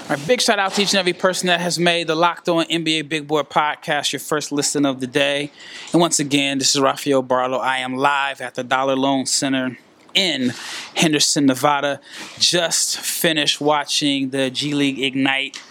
Right, 0.10 0.26
big 0.26 0.40
shout 0.40 0.58
out 0.58 0.72
to 0.76 0.82
each 0.82 0.94
and 0.94 1.00
every 1.00 1.12
person 1.12 1.48
that 1.48 1.60
has 1.60 1.78
made 1.78 2.08
the 2.08 2.16
Locked 2.16 2.48
On 2.48 2.64
NBA 2.64 3.10
Big 3.10 3.28
Board 3.28 3.50
podcast 3.50 4.14
your 4.14 4.22
first 4.22 4.54
listen 4.54 4.86
of 4.86 5.02
the 5.02 5.08
day. 5.08 5.52
And 5.92 6.00
once 6.00 6.18
again, 6.18 6.60
this 6.60 6.74
is 6.74 6.80
Rafael 6.80 7.22
Barlowe. 7.22 7.60
I 7.60 7.80
am 7.80 7.98
live 7.98 8.40
at 8.40 8.56
the 8.56 8.64
Dollar 8.64 8.96
Loan 8.96 9.26
Center 9.26 9.78
in 10.14 10.54
Henderson, 10.96 11.48
Nevada. 11.48 12.00
Just 12.40 12.98
finished 12.98 13.60
watching 13.60 14.30
the 14.30 14.50
G 14.50 14.74
League 14.74 14.98
Ignite 14.98 15.62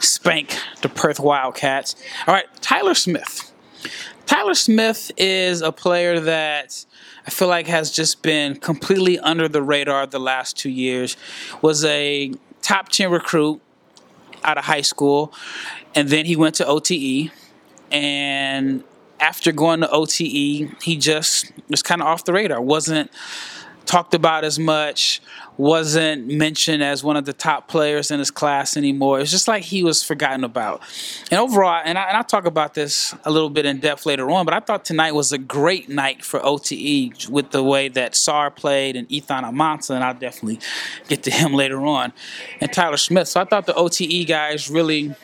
spank 0.00 0.58
the 0.82 0.88
Perth 0.88 1.20
Wildcats. 1.20 1.94
All 2.26 2.34
right, 2.34 2.46
Tyler 2.60 2.94
Smith. 2.94 3.52
Tyler 4.26 4.54
Smith 4.54 5.12
is 5.16 5.62
a 5.62 5.70
player 5.70 6.18
that 6.18 6.84
I 7.24 7.30
feel 7.30 7.46
like 7.46 7.68
has 7.68 7.92
just 7.92 8.20
been 8.20 8.56
completely 8.56 9.20
under 9.20 9.46
the 9.46 9.62
radar 9.62 10.08
the 10.08 10.18
last 10.18 10.58
two 10.58 10.70
years. 10.70 11.16
Was 11.62 11.84
a 11.84 12.32
top 12.70 12.88
10 12.88 13.10
recruit 13.10 13.60
out 14.44 14.56
of 14.56 14.64
high 14.64 14.80
school, 14.80 15.32
and 15.96 16.08
then 16.08 16.24
he 16.24 16.36
went 16.36 16.54
to 16.54 16.66
OTE. 16.66 17.32
And 17.90 18.84
after 19.18 19.50
going 19.50 19.80
to 19.80 19.90
OTE, 19.90 20.20
he 20.20 20.96
just 20.96 21.50
was 21.68 21.82
kind 21.82 22.00
of 22.00 22.06
off 22.06 22.24
the 22.24 22.32
radar. 22.32 22.60
wasn't 22.60 23.10
talked 23.90 24.14
about 24.14 24.44
as 24.44 24.56
much, 24.56 25.20
wasn't 25.56 26.28
mentioned 26.28 26.80
as 26.80 27.02
one 27.02 27.16
of 27.16 27.24
the 27.24 27.32
top 27.32 27.66
players 27.66 28.12
in 28.12 28.20
his 28.20 28.30
class 28.30 28.76
anymore. 28.76 29.18
It's 29.18 29.32
just 29.32 29.48
like 29.48 29.64
he 29.64 29.82
was 29.82 30.00
forgotten 30.00 30.44
about. 30.44 30.80
And 31.28 31.40
overall, 31.40 31.82
and, 31.84 31.98
I, 31.98 32.04
and 32.04 32.16
I'll 32.16 32.22
talk 32.22 32.46
about 32.46 32.74
this 32.74 33.16
a 33.24 33.32
little 33.32 33.50
bit 33.50 33.66
in 33.66 33.80
depth 33.80 34.06
later 34.06 34.30
on, 34.30 34.44
but 34.44 34.54
I 34.54 34.60
thought 34.60 34.84
tonight 34.84 35.12
was 35.12 35.32
a 35.32 35.38
great 35.38 35.88
night 35.88 36.24
for 36.24 36.40
OTE 36.40 37.28
with 37.28 37.50
the 37.50 37.64
way 37.64 37.88
that 37.88 38.12
Sarr 38.12 38.54
played 38.54 38.94
and 38.94 39.10
Izan 39.10 39.42
Almansa, 39.42 39.96
and 39.96 40.04
I'll 40.04 40.14
definitely 40.14 40.60
get 41.08 41.24
to 41.24 41.32
him 41.32 41.52
later 41.52 41.84
on, 41.84 42.12
and 42.60 42.72
Tyler 42.72 42.96
Smith. 42.96 43.26
So 43.26 43.40
I 43.40 43.44
thought 43.44 43.66
the 43.66 43.74
OTE 43.74 44.26
guys 44.28 44.70
really 44.70 45.16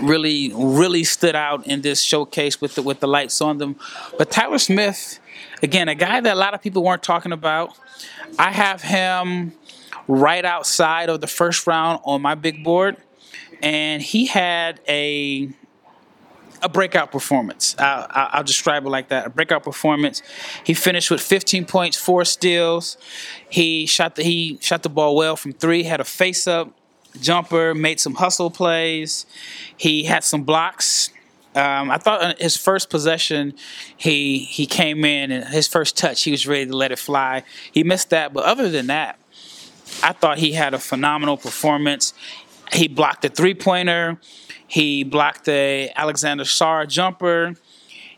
really 0.00 0.52
really 0.54 1.04
stood 1.04 1.36
out 1.36 1.64
in 1.68 1.80
this 1.82 2.02
showcase 2.02 2.60
with 2.60 2.74
the 2.74 2.82
with 2.82 3.00
the 3.00 3.08
lights 3.08 3.40
on 3.40 3.58
them. 3.58 3.76
But 4.18 4.30
Tyler 4.30 4.58
Smith, 4.58 5.20
again, 5.62 5.88
a 5.88 5.94
guy 5.94 6.20
that 6.20 6.32
a 6.34 6.38
lot 6.38 6.52
of 6.52 6.60
people 6.60 6.82
weren't 6.82 7.02
talking 7.02 7.32
about. 7.32 7.78
I 8.38 8.50
have 8.50 8.82
him 8.82 9.52
right 10.08 10.44
outside 10.44 11.08
of 11.08 11.20
the 11.20 11.26
first 11.26 11.66
round 11.66 12.00
on 12.04 12.22
my 12.22 12.34
big 12.34 12.64
board, 12.64 12.96
and 13.62 14.02
he 14.02 14.26
had 14.26 14.80
a 14.88 15.50
a 16.62 16.68
breakout 16.68 17.12
performance. 17.12 17.76
I'll, 17.78 18.06
I'll, 18.10 18.42
describe 18.42 18.86
it 18.86 18.88
like 18.88 19.08
that: 19.08 19.26
a 19.26 19.30
breakout 19.30 19.62
performance. 19.62 20.22
He 20.64 20.72
finished 20.72 21.10
with 21.10 21.20
15 21.20 21.66
points, 21.66 21.96
four 21.96 22.24
steals. 22.24 22.96
He 23.50 23.86
shot 23.86 24.16
the 24.16 24.22
he 24.22 24.58
shot 24.60 24.82
the 24.82 24.88
ball 24.88 25.14
well 25.14 25.36
from 25.36 25.52
three. 25.52 25.82
Had 25.82 26.00
a 26.00 26.04
face 26.04 26.46
up 26.46 26.72
jumper, 27.20 27.74
made 27.74 28.00
some 28.00 28.14
hustle 28.14 28.50
plays. 28.50 29.26
He 29.76 30.04
had 30.04 30.24
some 30.24 30.42
blocks. 30.42 31.10
Um, 31.54 31.90
I 31.90 31.98
thought 31.98 32.40
his 32.40 32.56
first 32.56 32.90
possession, 32.90 33.54
he 33.96 34.38
he 34.38 34.66
came 34.66 35.04
in 35.04 35.30
and 35.30 35.44
his 35.44 35.68
first 35.68 35.96
touch, 35.96 36.24
he 36.24 36.32
was 36.32 36.46
ready 36.46 36.66
to 36.66 36.76
let 36.76 36.90
it 36.90 36.98
fly. 36.98 37.44
He 37.70 37.84
missed 37.84 38.10
that, 38.10 38.32
but 38.32 38.44
other 38.44 38.68
than 38.68 38.88
that, 38.88 39.18
I 40.02 40.12
thought 40.12 40.38
he 40.38 40.52
had 40.52 40.74
a 40.74 40.78
phenomenal 40.78 41.36
performance. 41.36 42.12
He 42.72 42.88
blocked 42.88 43.24
a 43.24 43.28
three 43.28 43.54
pointer. 43.54 44.18
He 44.66 45.04
blocked 45.04 45.48
a 45.48 45.92
Alexander 45.94 46.44
Sarr 46.44 46.88
jumper. 46.88 47.54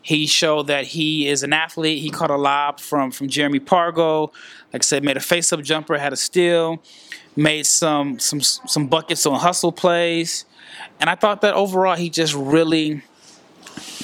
He 0.01 0.25
showed 0.25 0.67
that 0.67 0.85
he 0.85 1.27
is 1.27 1.43
an 1.43 1.53
athlete. 1.53 2.01
He 2.01 2.09
caught 2.09 2.31
a 2.31 2.37
lob 2.37 2.79
from 2.79 3.11
from 3.11 3.27
Jeremy 3.27 3.59
Pargo. 3.59 4.31
Like 4.73 4.81
I 4.81 4.85
said, 4.85 5.03
made 5.03 5.17
a 5.17 5.19
face 5.21 5.51
up 5.53 5.61
jumper, 5.61 5.97
had 5.97 6.13
a 6.13 6.17
steal, 6.17 6.81
made 7.35 7.65
some 7.65 8.17
some 8.17 8.41
some 8.41 8.87
buckets 8.87 9.25
on 9.25 9.39
hustle 9.39 9.71
plays, 9.71 10.45
and 10.99 11.09
I 11.09 11.15
thought 11.15 11.41
that 11.41 11.53
overall 11.53 11.95
he 11.95 12.09
just 12.09 12.33
really 12.33 13.03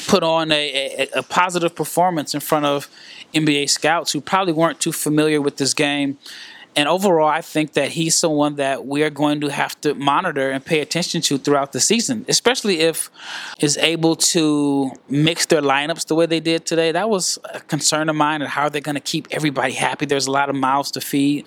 put 0.08 0.24
on 0.24 0.52
a, 0.52 1.08
a, 1.14 1.20
a, 1.20 1.24
positive 1.24 1.76
performance 1.76 2.34
in 2.34 2.40
front 2.40 2.66
of 2.66 2.90
NBA 3.34 3.70
scouts 3.70 4.12
who 4.12 4.22
probably 4.22 4.54
weren't 4.54 4.80
too 4.80 4.92
familiar 4.92 5.42
with 5.42 5.58
this 5.58 5.74
game. 5.74 6.18
And 6.76 6.90
overall, 6.90 7.28
I 7.28 7.42
think 7.42 7.74
that 7.74 7.92
he's 7.92 8.16
someone 8.16 8.56
that 8.56 8.88
we 8.88 9.04
are 9.04 9.12
going 9.12 9.42
to 9.42 9.50
have 9.50 9.80
to 9.82 9.94
monitor 9.94 10.50
and 10.50 10.66
pay 10.66 10.80
attention 10.80 11.22
to 11.24 11.38
throughout 11.38 11.72
the 11.72 11.80
season, 11.80 12.26
especially 12.28 12.80
if 12.80 13.12
is 13.60 13.78
able 13.78 14.16
to 14.16 14.92
mix 15.08 15.46
their 15.46 15.62
lineups 15.62 16.08
the 16.08 16.16
way 16.16 16.26
they 16.26 16.40
did 16.40 16.66
today. 16.66 16.92
That 16.92 17.10
was 17.10 17.38
a 17.54 17.60
concern 17.60 18.10
of 18.10 18.16
mine 18.16 18.42
and 18.42 18.50
how 18.50 18.64
are 18.64 18.70
they're 18.72 18.82
going 18.82 18.96
to 18.96 19.02
keep 19.02 19.28
everybody 19.30 19.74
happy. 19.74 20.08
There's 20.08 20.26
a 20.26 20.32
lot 20.32 20.50
of 20.50 20.56
mouths 20.56 20.90
to 20.92 21.02
feed. 21.02 21.46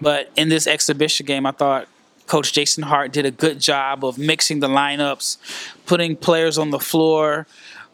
But 0.00 0.30
in 0.36 0.48
this 0.48 0.68
exhibition 0.68 1.26
game, 1.26 1.44
I 1.44 1.50
thought 1.50 1.88
Coach 2.28 2.52
Jason 2.52 2.84
Hart 2.84 3.12
did 3.12 3.26
a 3.26 3.30
good 3.32 3.58
job 3.58 4.04
of 4.04 4.16
mixing 4.16 4.60
the 4.60 4.68
lineups, 4.68 5.38
putting 5.86 6.14
players 6.14 6.56
on 6.56 6.70
the 6.70 6.78
floor 6.78 7.46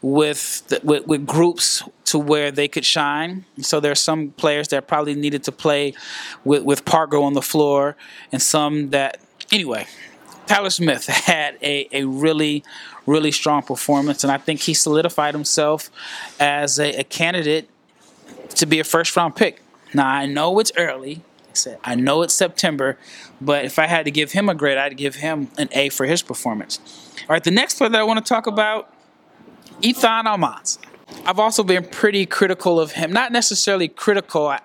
with, 0.05 0.67
the, 0.67 0.79
with, 0.83 1.07
with 1.07 1.25
groups 1.25 1.81
to 2.05 2.19
where 2.19 2.51
they 2.51 2.67
could 2.67 2.85
shine. 2.85 3.43
So 3.61 3.79
there 3.79 3.91
are 3.91 3.95
some 3.95 4.29
players 4.37 4.67
that 4.67 4.87
probably 4.87 5.15
needed 5.15 5.43
to 5.45 5.51
play 5.51 5.95
with 6.43 6.61
with 6.61 6.85
Pargo 6.85 7.23
on 7.23 7.33
the 7.33 7.41
floor, 7.41 7.97
and 8.31 8.39
some 8.39 8.91
that 8.91 9.19
anyway. 9.51 9.87
Tyler 10.45 10.69
Smith 10.69 11.07
had 11.25 11.57
a, 11.63 11.87
a 11.91 12.03
really, 12.05 12.63
really 13.07 13.31
strong 13.31 13.63
performance, 13.63 14.23
and 14.23 14.31
I 14.31 14.37
think 14.37 14.61
he 14.61 14.75
solidified 14.75 15.33
himself 15.33 15.89
as 16.39 16.77
a, 16.77 16.99
a 16.99 17.03
candidate 17.03 17.67
to 18.49 18.67
be 18.67 18.79
a 18.79 18.83
first 18.83 19.15
round 19.17 19.35
pick. 19.35 19.63
Now 19.91 20.07
I 20.07 20.27
know 20.27 20.59
it's 20.59 20.71
early. 20.77 21.23
I 21.83 21.95
know 21.95 22.21
it's 22.21 22.33
September, 22.33 22.99
but 23.41 23.65
if 23.65 23.79
I 23.79 23.87
had 23.87 24.05
to 24.05 24.11
give 24.11 24.33
him 24.33 24.49
a 24.49 24.53
grade, 24.53 24.77
I'd 24.77 24.97
give 24.97 25.15
him 25.15 25.49
an 25.57 25.69
A 25.71 25.89
for 25.89 26.05
his 26.05 26.21
performance. 26.21 26.79
All 27.21 27.33
right, 27.33 27.43
the 27.43 27.49
next 27.49 27.79
player 27.79 27.89
that 27.89 27.99
I 27.99 28.03
want 28.03 28.23
to 28.23 28.29
talk 28.29 28.45
about 28.45 28.91
Izan 29.81 30.25
Almansa. 30.25 30.79
I've 31.25 31.39
also 31.39 31.63
been 31.63 31.85
pretty 31.85 32.25
critical 32.25 32.79
of 32.79 32.93
him. 32.93 33.11
Not 33.11 33.31
necessarily 33.31 33.87
critical. 33.87 34.47
I, 34.47 34.59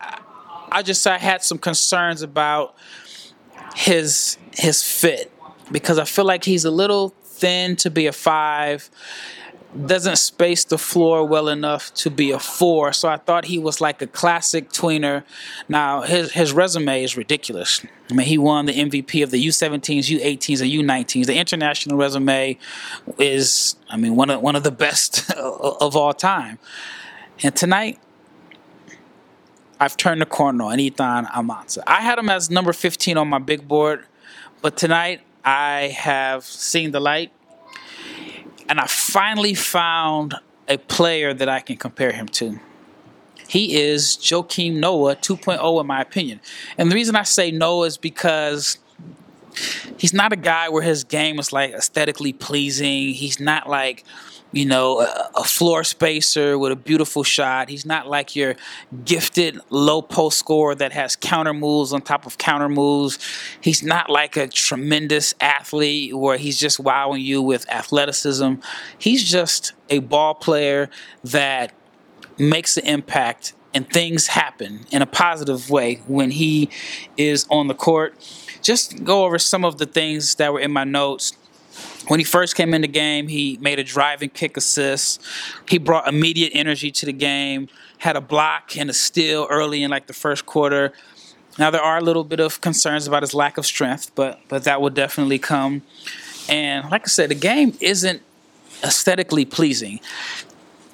I 0.73 0.83
just 0.83 1.07
I 1.07 1.19
had 1.19 1.43
some 1.43 1.59
concerns 1.59 2.23
about 2.23 2.75
his 3.75 4.39
his 4.53 4.83
fit 4.83 5.33
because 5.71 5.99
I 5.99 6.05
feel 6.05 6.25
like 6.25 6.45
he's 6.45 6.65
a 6.65 6.71
little 6.71 7.11
thin 7.25 7.77
to 7.77 7.91
be 7.91 8.07
a 8.07 8.13
five 8.13 8.91
doesn't 9.87 10.17
space 10.17 10.65
the 10.65 10.79
floor 10.79 11.25
well 11.25 11.49
enough 11.49 11.95
to 11.95 12.11
be 12.11 12.33
a 12.33 12.39
four. 12.39 12.93
So 12.93 13.09
I 13.09 13.17
thought 13.17 13.45
he 13.45 13.59
was 13.59 13.81
like 13.81 14.03
a 14.03 14.07
classic 14.07 14.71
tweener. 14.71 15.23
Now 15.69 16.03
his 16.03 16.33
his 16.33 16.53
resume 16.53 17.03
is 17.03 17.17
ridiculous. 17.17 17.85
I 18.11 18.15
mean, 18.15 18.27
he 18.27 18.39
won 18.39 18.67
the 18.67 18.73
MVP 18.73 19.23
of 19.23 19.31
the 19.31 19.45
U17s, 19.47 20.19
U18s, 20.21 20.61
and 20.61 20.71
U19s. 20.71 21.27
The 21.27 21.37
international 21.37 21.97
resume 21.97 22.59
is, 23.19 23.77
I 23.89 23.97
mean, 23.97 24.17
one 24.17 24.31
of 24.31 24.41
one 24.41 24.57
of 24.57 24.65
the 24.65 24.73
best 24.73 25.31
of 25.37 25.97
all 25.97 26.13
time. 26.13 26.59
And 27.43 27.55
tonight, 27.55 27.99
I've 29.79 29.97
turned 29.97 30.21
the 30.21 30.27
corner 30.27 30.65
on 30.65 30.81
Izan 30.81 31.27
Almansa. 31.27 31.79
I 31.87 32.03
had 32.03 32.19
him 32.19 32.29
as 32.29 32.51
number 32.51 32.73
15 32.73 33.17
on 33.17 33.29
my 33.29 33.39
big 33.39 33.67
board, 33.67 34.05
but 34.61 34.77
tonight 34.77 35.23
I 35.45 35.95
have 35.97 36.45
seen 36.45 36.91
the 36.91 37.01
light 37.01 37.33
and 38.71 38.79
I 38.79 38.87
finally 38.87 39.55
found 39.55 40.37
a 40.69 40.79
player 40.79 41.35
that 41.35 41.49
I 41.49 41.59
can 41.59 41.77
compare 41.77 42.13
him 42.13 42.29
to. 42.29 42.61
He 43.49 43.75
is 43.75 44.17
Joakim 44.17 44.75
Noah 44.75 45.17
2.0, 45.17 45.81
in 45.81 45.87
my 45.89 46.01
opinion. 46.01 46.41
And 46.79 46.89
the 46.89 46.95
reason 46.95 47.17
I 47.17 47.25
say 47.25 47.51
Noah 47.51 47.89
is 47.89 47.99
because 47.99 48.79
he's 49.99 50.13
not 50.13 50.33
a 50.33 50.37
guy 50.37 50.69
where 50.69 50.83
his 50.83 51.05
game 51.05 51.39
is 51.39 51.53
like 51.53 51.73
aesthetically 51.73 52.33
pleasing. 52.33 53.15
He's 53.15 53.41
not 53.41 53.69
like 53.69 54.05
you 54.53 54.65
know, 54.65 55.01
a, 55.01 55.31
a, 55.37 55.45
floor 55.45 55.85
spacer 55.85 56.59
with 56.59 56.73
a 56.73 56.77
beautiful 56.77 57.23
shot. 57.23 57.69
He's 57.69 57.87
not 57.87 58.09
like 58.09 58.35
your 58.35 58.57
gifted 59.05 59.61
low 59.71 60.03
post 60.03 60.39
scorer 60.39 60.75
that 60.75 60.93
has 60.93 61.15
counter 61.15 61.55
moves 61.55 61.93
on 61.93 62.03
top 62.03 62.27
of 62.27 62.39
counter 62.39 62.69
moves. 62.69 63.19
He's 63.61 63.83
not 63.83 64.11
like 64.11 64.37
a 64.37 64.49
tremendous 64.49 65.35
athlete 65.41 66.17
where 66.17 66.37
he's 66.37 66.59
just 66.59 66.81
wowing 66.81 67.23
you 67.23 67.41
with 67.43 67.69
athleticism. 67.71 68.55
He's 68.99 69.29
just 69.29 69.73
a 69.89 70.01
ball 70.01 70.35
player 70.35 70.91
that 71.23 71.73
makes 72.39 72.77
an 72.77 72.87
impact 72.87 73.53
and 73.73 73.89
things 73.89 74.29
happen 74.29 74.81
in 74.91 75.01
a 75.01 75.07
positive 75.07 75.71
way 75.71 76.03
when 76.07 76.33
he 76.33 76.71
is 77.17 77.47
on 77.51 77.69
the 77.69 77.75
court. 77.75 78.15
Just 78.63 79.05
go 79.05 79.25
over 79.25 79.39
some 79.39 79.65
of 79.65 79.79
the 79.79 79.87
things 79.87 80.35
that 80.37 80.53
were 80.53 80.61
in 80.61 80.71
my 80.71 80.85
notes 80.85 81.37
when 82.09 82.19
he 82.19 82.25
first 82.25 82.57
came 82.57 82.75
in 82.75 82.83
the 82.83 82.89
game, 82.89 83.29
he 83.29 83.59
made 83.61 83.79
a 83.79 83.85
driving 83.85 84.31
kick 84.31 84.57
assist. 84.57 85.23
He 85.69 85.79
brought 85.79 86.09
immediate 86.09 86.51
energy 86.55 86.91
to 86.91 87.07
the 87.07 87.13
game, 87.13 87.69
had 87.99 88.17
a 88.17 88.21
block 88.21 88.77
and 88.77 88.91
a 88.91 88.93
steal 88.93 89.47
early 89.51 89.83
in 89.83 89.91
like 89.91 90.07
the 90.07 90.13
first 90.13 90.47
quarter. 90.47 90.93
Now 91.59 91.71
there 91.71 91.83
are 91.83 91.99
a 91.99 92.01
little 92.01 92.25
bit 92.25 92.41
of 92.41 92.61
concerns 92.61 93.07
about 93.07 93.23
his 93.23 93.35
lack 93.35 93.59
of 93.59 93.67
strength, 93.67 94.13
but 94.15 94.41
but 94.49 94.65
that 94.65 94.81
will 94.81 94.91
definitely 94.91 95.39
come. 95.39 95.83
And 96.49 96.91
like 96.91 97.03
I 97.03 97.09
said, 97.09 97.31
the 97.31 97.35
game 97.35 97.77
isn't 97.81 98.23
aesthetically 98.83 99.45
pleasing, 99.45 100.01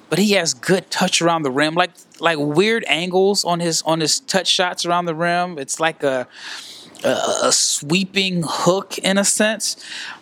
but 0.09 0.19
he 0.19 0.33
has 0.33 0.53
good 0.53 0.91
touch 0.91 1.21
around 1.21 1.43
the 1.43 1.51
rim, 1.51 1.73
like 1.73 1.91
like 2.19 2.37
weird 2.37 2.83
angles 2.87 3.45
on 3.45 3.59
his 3.59 3.81
on 3.83 4.01
his 4.01 4.19
touch 4.19 4.47
shots 4.47 4.85
around 4.85 5.05
the 5.05 5.15
rim. 5.15 5.57
It's 5.57 5.79
like 5.79 6.03
a 6.03 6.27
a, 7.03 7.47
a 7.47 7.51
sweeping 7.51 8.43
hook 8.45 8.97
in 8.99 9.17
a 9.17 9.25
sense, 9.25 9.77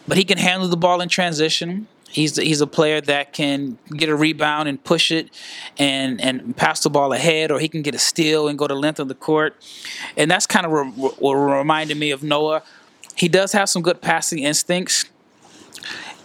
but 0.07 0.17
he 0.17 0.23
can 0.23 0.37
handle 0.37 0.67
the 0.67 0.77
ball 0.77 1.01
in 1.01 1.09
transition. 1.09 1.87
He's 2.09 2.37
he's 2.37 2.61
a 2.61 2.67
player 2.67 3.01
that 3.01 3.33
can 3.33 3.77
get 3.89 4.07
a 4.07 4.15
rebound 4.15 4.69
and 4.69 4.81
push 4.81 5.11
it, 5.11 5.29
and 5.77 6.21
and 6.21 6.55
pass 6.55 6.81
the 6.81 6.89
ball 6.89 7.11
ahead, 7.11 7.51
or 7.51 7.59
he 7.59 7.67
can 7.67 7.81
get 7.81 7.93
a 7.93 7.99
steal 7.99 8.47
and 8.47 8.57
go 8.57 8.67
the 8.67 8.75
length 8.75 8.99
of 8.99 9.09
the 9.09 9.15
court, 9.15 9.55
and 10.15 10.31
that's 10.31 10.47
kind 10.47 10.65
of 10.65 10.71
re- 10.71 11.33
reminded 11.33 11.97
me 11.97 12.11
of 12.11 12.23
Noah. 12.23 12.63
He 13.15 13.27
does 13.27 13.51
have 13.51 13.69
some 13.69 13.81
good 13.81 14.01
passing 14.01 14.39
instincts, 14.39 15.05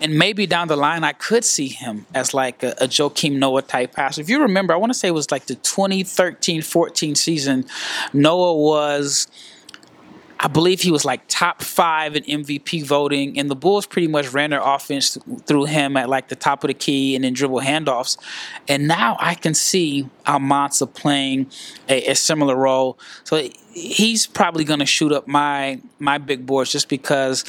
and 0.01 0.17
maybe 0.17 0.47
down 0.47 0.69
the 0.69 0.77
line 0.77 1.03
I 1.03 1.13
could 1.13 1.45
see 1.45 1.69
him 1.69 2.07
as 2.15 2.33
like 2.33 2.63
a, 2.63 2.71
a 2.79 2.87
Joakim 2.87 3.39
Noah 3.39 3.63
type 3.63 3.95
passer. 3.95 4.21
If 4.21 4.29
you 4.29 4.41
remember, 4.41 4.73
I 4.73 4.77
want 4.77 4.91
to 4.91 4.99
say 4.99 5.09
it 5.09 5.13
was 5.13 5.31
like 5.31 5.47
the 5.47 5.57
2013-14 5.57 7.17
season. 7.17 7.67
Noah 8.13 8.55
was 8.55 9.27
I 10.43 10.49
believe 10.49 10.81
he 10.81 10.91
was 10.91 11.05
like 11.05 11.21
top 11.29 11.61
five 11.61 12.17
in 12.17 12.25
MVP 12.25 12.83
voting, 12.85 13.39
and 13.39 13.51
the 13.51 13.55
Bulls 13.55 13.87
pretty 13.87 14.09
much 14.09 14.33
ran 14.33 14.51
their 14.51 14.63
offense 14.63 15.19
through 15.45 15.67
him 15.67 15.99
at 15.99 16.09
like 16.09 16.29
the 16.29 16.35
top 16.35 16.65
of 16.65 16.69
the 16.69 16.75
key 16.75 17.15
and 17.15 17.23
then 17.23 17.35
dribble 17.35 17.61
handoffs. 17.61 18.17
And 18.67 18.89
now 18.89 19.19
I 19.21 19.35
can 19.35 19.53
see 19.53 20.09
Almansa 20.27 20.93
playing 20.93 21.51
a, 21.91 22.13
a 22.13 22.15
similar 22.15 22.57
role. 22.57 22.99
So 23.25 23.51
he's 23.75 24.27
probably 24.27 24.65
going 24.65 24.81
to 24.81 24.87
shoot 24.87 25.13
up 25.13 25.29
my 25.29 25.79
my 25.99 26.17
big 26.17 26.47
boards 26.47 26.73
just 26.73 26.89
because 26.89 27.45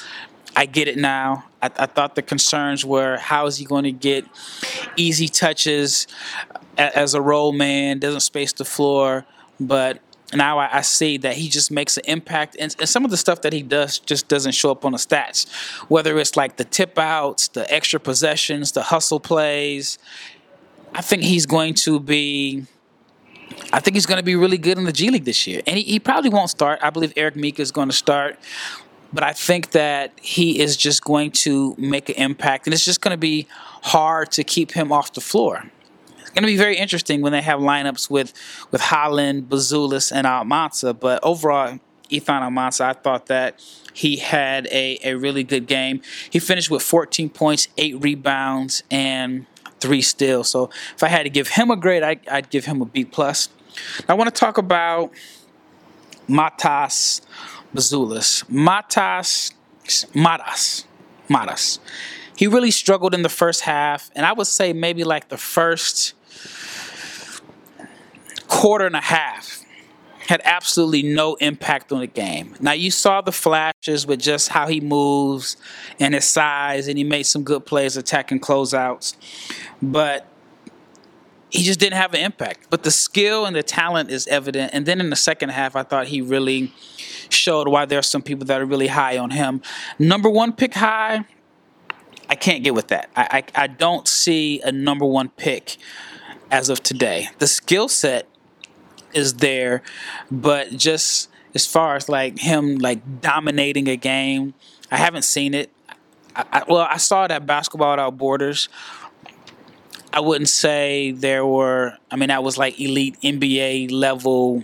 I 0.57 0.65
get 0.65 0.89
it 0.89 0.98
now. 0.98 1.45
I, 1.62 1.71
I, 1.77 1.86
thought 1.86 2.15
the 2.15 2.21
concerns 2.21 2.83
were 2.83 3.15
how 3.17 3.45
is 3.45 3.55
he 3.55 3.63
going 3.63 3.86
to 3.86 3.93
get 3.93 4.25
easy 4.98 5.29
touches 5.29 6.07
as 6.77 7.13
a 7.13 7.21
role 7.21 7.53
man, 7.53 8.00
doesn't 8.00 8.19
space 8.19 8.51
the 8.51 8.65
floor, 8.65 9.25
but 9.62 10.01
now 10.33 10.59
I, 10.59 10.77
I, 10.77 10.81
see 10.81 11.17
that 11.17 11.35
he 11.35 11.50
just 11.50 11.71
makes 11.71 11.97
an 11.97 12.03
impact, 12.07 12.55
and, 12.59 12.75
and, 12.79 12.88
some 12.88 13.03
of 13.03 13.11
the 13.11 13.17
stuff 13.17 13.41
that 13.41 13.53
he 13.53 13.61
does 13.61 14.00
just 14.00 14.27
doesn't 14.27 14.53
show 14.53 14.71
up 14.71 14.85
on 14.85 14.93
the 14.93 14.97
stats. 14.97 15.50
Whether 15.89 16.17
it's 16.19 16.38
like 16.38 16.57
the 16.57 16.63
tip 16.63 16.97
outs, 16.97 17.50
the 17.50 17.71
extra 17.73 18.00
possessions, 18.00 18.71
the 18.71 18.83
hustle 18.83 19.19
plays, 19.19 20.00
I 20.93 21.01
think 21.01 21.23
he's 21.23 21.45
going 21.45 21.73
to 21.75 22.00
be. 22.00 22.65
I 23.73 23.79
think 23.79 23.95
he's 23.95 24.05
going 24.05 24.17
to 24.17 24.23
be 24.23 24.35
really 24.35 24.57
good 24.57 24.77
in 24.77 24.85
the 24.85 24.93
G 24.93 25.09
League 25.09 25.25
this 25.25 25.45
year, 25.45 25.61
and 25.67 25.77
he, 25.77 25.83
he 25.83 26.00
probably 26.00 26.29
won't 26.29 26.50
start. 26.50 26.79
I 26.81 26.89
believe 26.89 27.13
Eric 27.15 27.35
Meek 27.35 27.59
is 27.59 27.71
going 27.71 27.89
to 27.89 27.95
start, 27.95 28.39
but 29.11 29.23
I 29.23 29.33
think 29.33 29.71
that 29.71 30.13
he 30.21 30.59
is 30.59 30.77
just 30.77 31.03
going 31.03 31.31
to 31.31 31.75
make 31.77 32.09
an 32.09 32.15
impact, 32.15 32.67
and 32.67 32.73
it's 32.73 32.85
just 32.85 33.01
going 33.01 33.13
to 33.13 33.19
be 33.19 33.47
hard 33.83 34.31
to 34.31 34.43
keep 34.43 34.71
him 34.71 34.91
off 34.91 35.13
the 35.13 35.21
floor 35.21 35.65
going 36.33 36.43
to 36.43 36.47
be 36.47 36.57
very 36.57 36.77
interesting 36.77 37.21
when 37.21 37.31
they 37.31 37.41
have 37.41 37.59
lineups 37.59 38.09
with 38.09 38.33
with 38.71 38.81
Holland, 38.81 39.50
Buzelis, 39.50 40.11
and 40.11 40.25
Almansa. 40.25 40.97
But 41.00 41.19
overall, 41.23 41.79
Izan 42.09 42.41
Almansa, 42.41 42.81
I 42.81 42.93
thought 42.93 43.27
that 43.27 43.59
he 43.93 44.17
had 44.17 44.67
a, 44.67 45.00
a 45.03 45.15
really 45.15 45.43
good 45.43 45.67
game. 45.67 46.01
He 46.29 46.39
finished 46.39 46.69
with 46.69 46.81
14 46.81 47.29
points, 47.29 47.67
eight 47.77 48.01
rebounds, 48.01 48.83
and 48.91 49.45
three 49.79 50.01
steals. 50.01 50.50
So 50.50 50.69
if 50.95 51.03
I 51.03 51.07
had 51.07 51.23
to 51.23 51.29
give 51.29 51.50
him 51.50 51.71
a 51.71 51.75
grade, 51.75 52.03
I, 52.03 52.17
I'd 52.29 52.50
give 52.50 52.65
him 52.65 52.81
a 52.81 52.85
B 52.85 53.05
plus. 53.05 53.50
I 54.07 54.13
want 54.13 54.33
to 54.33 54.38
talk 54.38 54.57
about 54.57 55.11
Matas 56.27 57.21
Buzelis. 57.73 58.43
Matas 58.45 59.53
Matas 60.13 60.85
Matas. 61.29 61.79
He 62.35 62.47
really 62.47 62.71
struggled 62.71 63.13
in 63.13 63.21
the 63.21 63.29
first 63.29 63.61
half, 63.61 64.09
and 64.15 64.25
I 64.25 64.33
would 64.33 64.47
say 64.47 64.73
maybe 64.73 65.03
like 65.03 65.29
the 65.29 65.38
first 65.38 66.13
quarter 68.47 68.85
and 68.85 68.95
a 68.95 69.01
half 69.01 69.63
had 70.27 70.41
absolutely 70.45 71.03
no 71.03 71.35
impact 71.35 71.91
on 71.91 72.00
the 72.00 72.07
game. 72.07 72.55
Now 72.59 72.71
you 72.71 72.89
saw 72.89 73.21
the 73.21 73.31
flashes 73.31 74.07
with 74.07 74.19
just 74.19 74.50
how 74.50 74.67
he 74.67 74.79
moves 74.79 75.57
and 76.00 76.13
his 76.13 76.25
size, 76.25 76.88
and 76.88 76.97
he 76.97 77.03
made 77.03 77.23
some 77.23 77.43
good 77.43 77.65
plays 77.65 77.97
attacking 77.97 78.39
closeouts, 78.39 79.15
but 79.81 80.27
he 81.50 81.63
just 81.63 81.79
didn't 81.79 81.97
have 81.97 82.13
an 82.13 82.21
impact. 82.21 82.67
But 82.69 82.83
the 82.83 82.91
skill 82.91 83.45
and 83.45 83.55
the 83.55 83.63
talent 83.63 84.09
is 84.09 84.25
evident. 84.27 84.71
And 84.73 84.85
then 84.85 85.01
in 85.01 85.09
the 85.09 85.17
second 85.17 85.50
half, 85.50 85.75
I 85.75 85.83
thought 85.83 86.07
he 86.07 86.21
really 86.21 86.73
showed 87.29 87.67
why 87.67 87.85
there 87.85 88.00
are 88.00 88.03
some 88.03 88.22
people 88.22 88.46
that 88.46 88.61
are 88.61 88.65
really 88.65 88.87
high 88.87 89.17
on 89.17 89.31
him. 89.31 89.61
Number 90.00 90.29
one 90.29 90.53
pick 90.53 90.75
high, 90.75 91.25
I 92.31 92.35
can't 92.35 92.63
get 92.63 92.74
with 92.74 92.87
that. 92.87 93.09
I, 93.13 93.44
I, 93.55 93.63
I 93.63 93.67
don't 93.67 94.07
see 94.07 94.61
a 94.61 94.72
number 94.72 95.05
one 95.05 95.27
pick 95.29 95.75
as 96.50 96.70
of 96.70 96.81
today. 96.81 97.27
The 97.39 97.48
skill 97.48 97.89
set 97.89 98.25
is 99.13 99.35
there, 99.35 99.83
but 100.31 100.72
just 100.72 101.29
as 101.53 101.67
far 101.67 101.98
as 101.98 102.07
like 102.07 102.39
him 102.39 102.77
like 102.77 103.20
dominating 103.20 103.89
a 103.89 103.98
game, 103.98 104.53
I 104.89 104.96
haven't 104.96 105.24
seen 105.24 105.53
it. 105.53 105.72
I, 106.33 106.46
I, 106.53 106.63
well, 106.70 106.87
I 106.89 106.96
saw 106.96 107.25
it 107.25 107.31
at 107.31 107.46
Basketball 107.46 107.91
Without 107.91 108.17
Borders. 108.17 108.70
I 110.13 110.22
wouldn't 110.22 110.50
say 110.50 111.11
there 111.11 111.46
were. 111.46 111.98
I 112.09 112.15
mean, 112.15 112.29
that 112.29 112.44
was 112.44 112.57
like 112.57 112.79
elite 112.79 113.17
NBA 113.22 113.91
level 113.91 114.63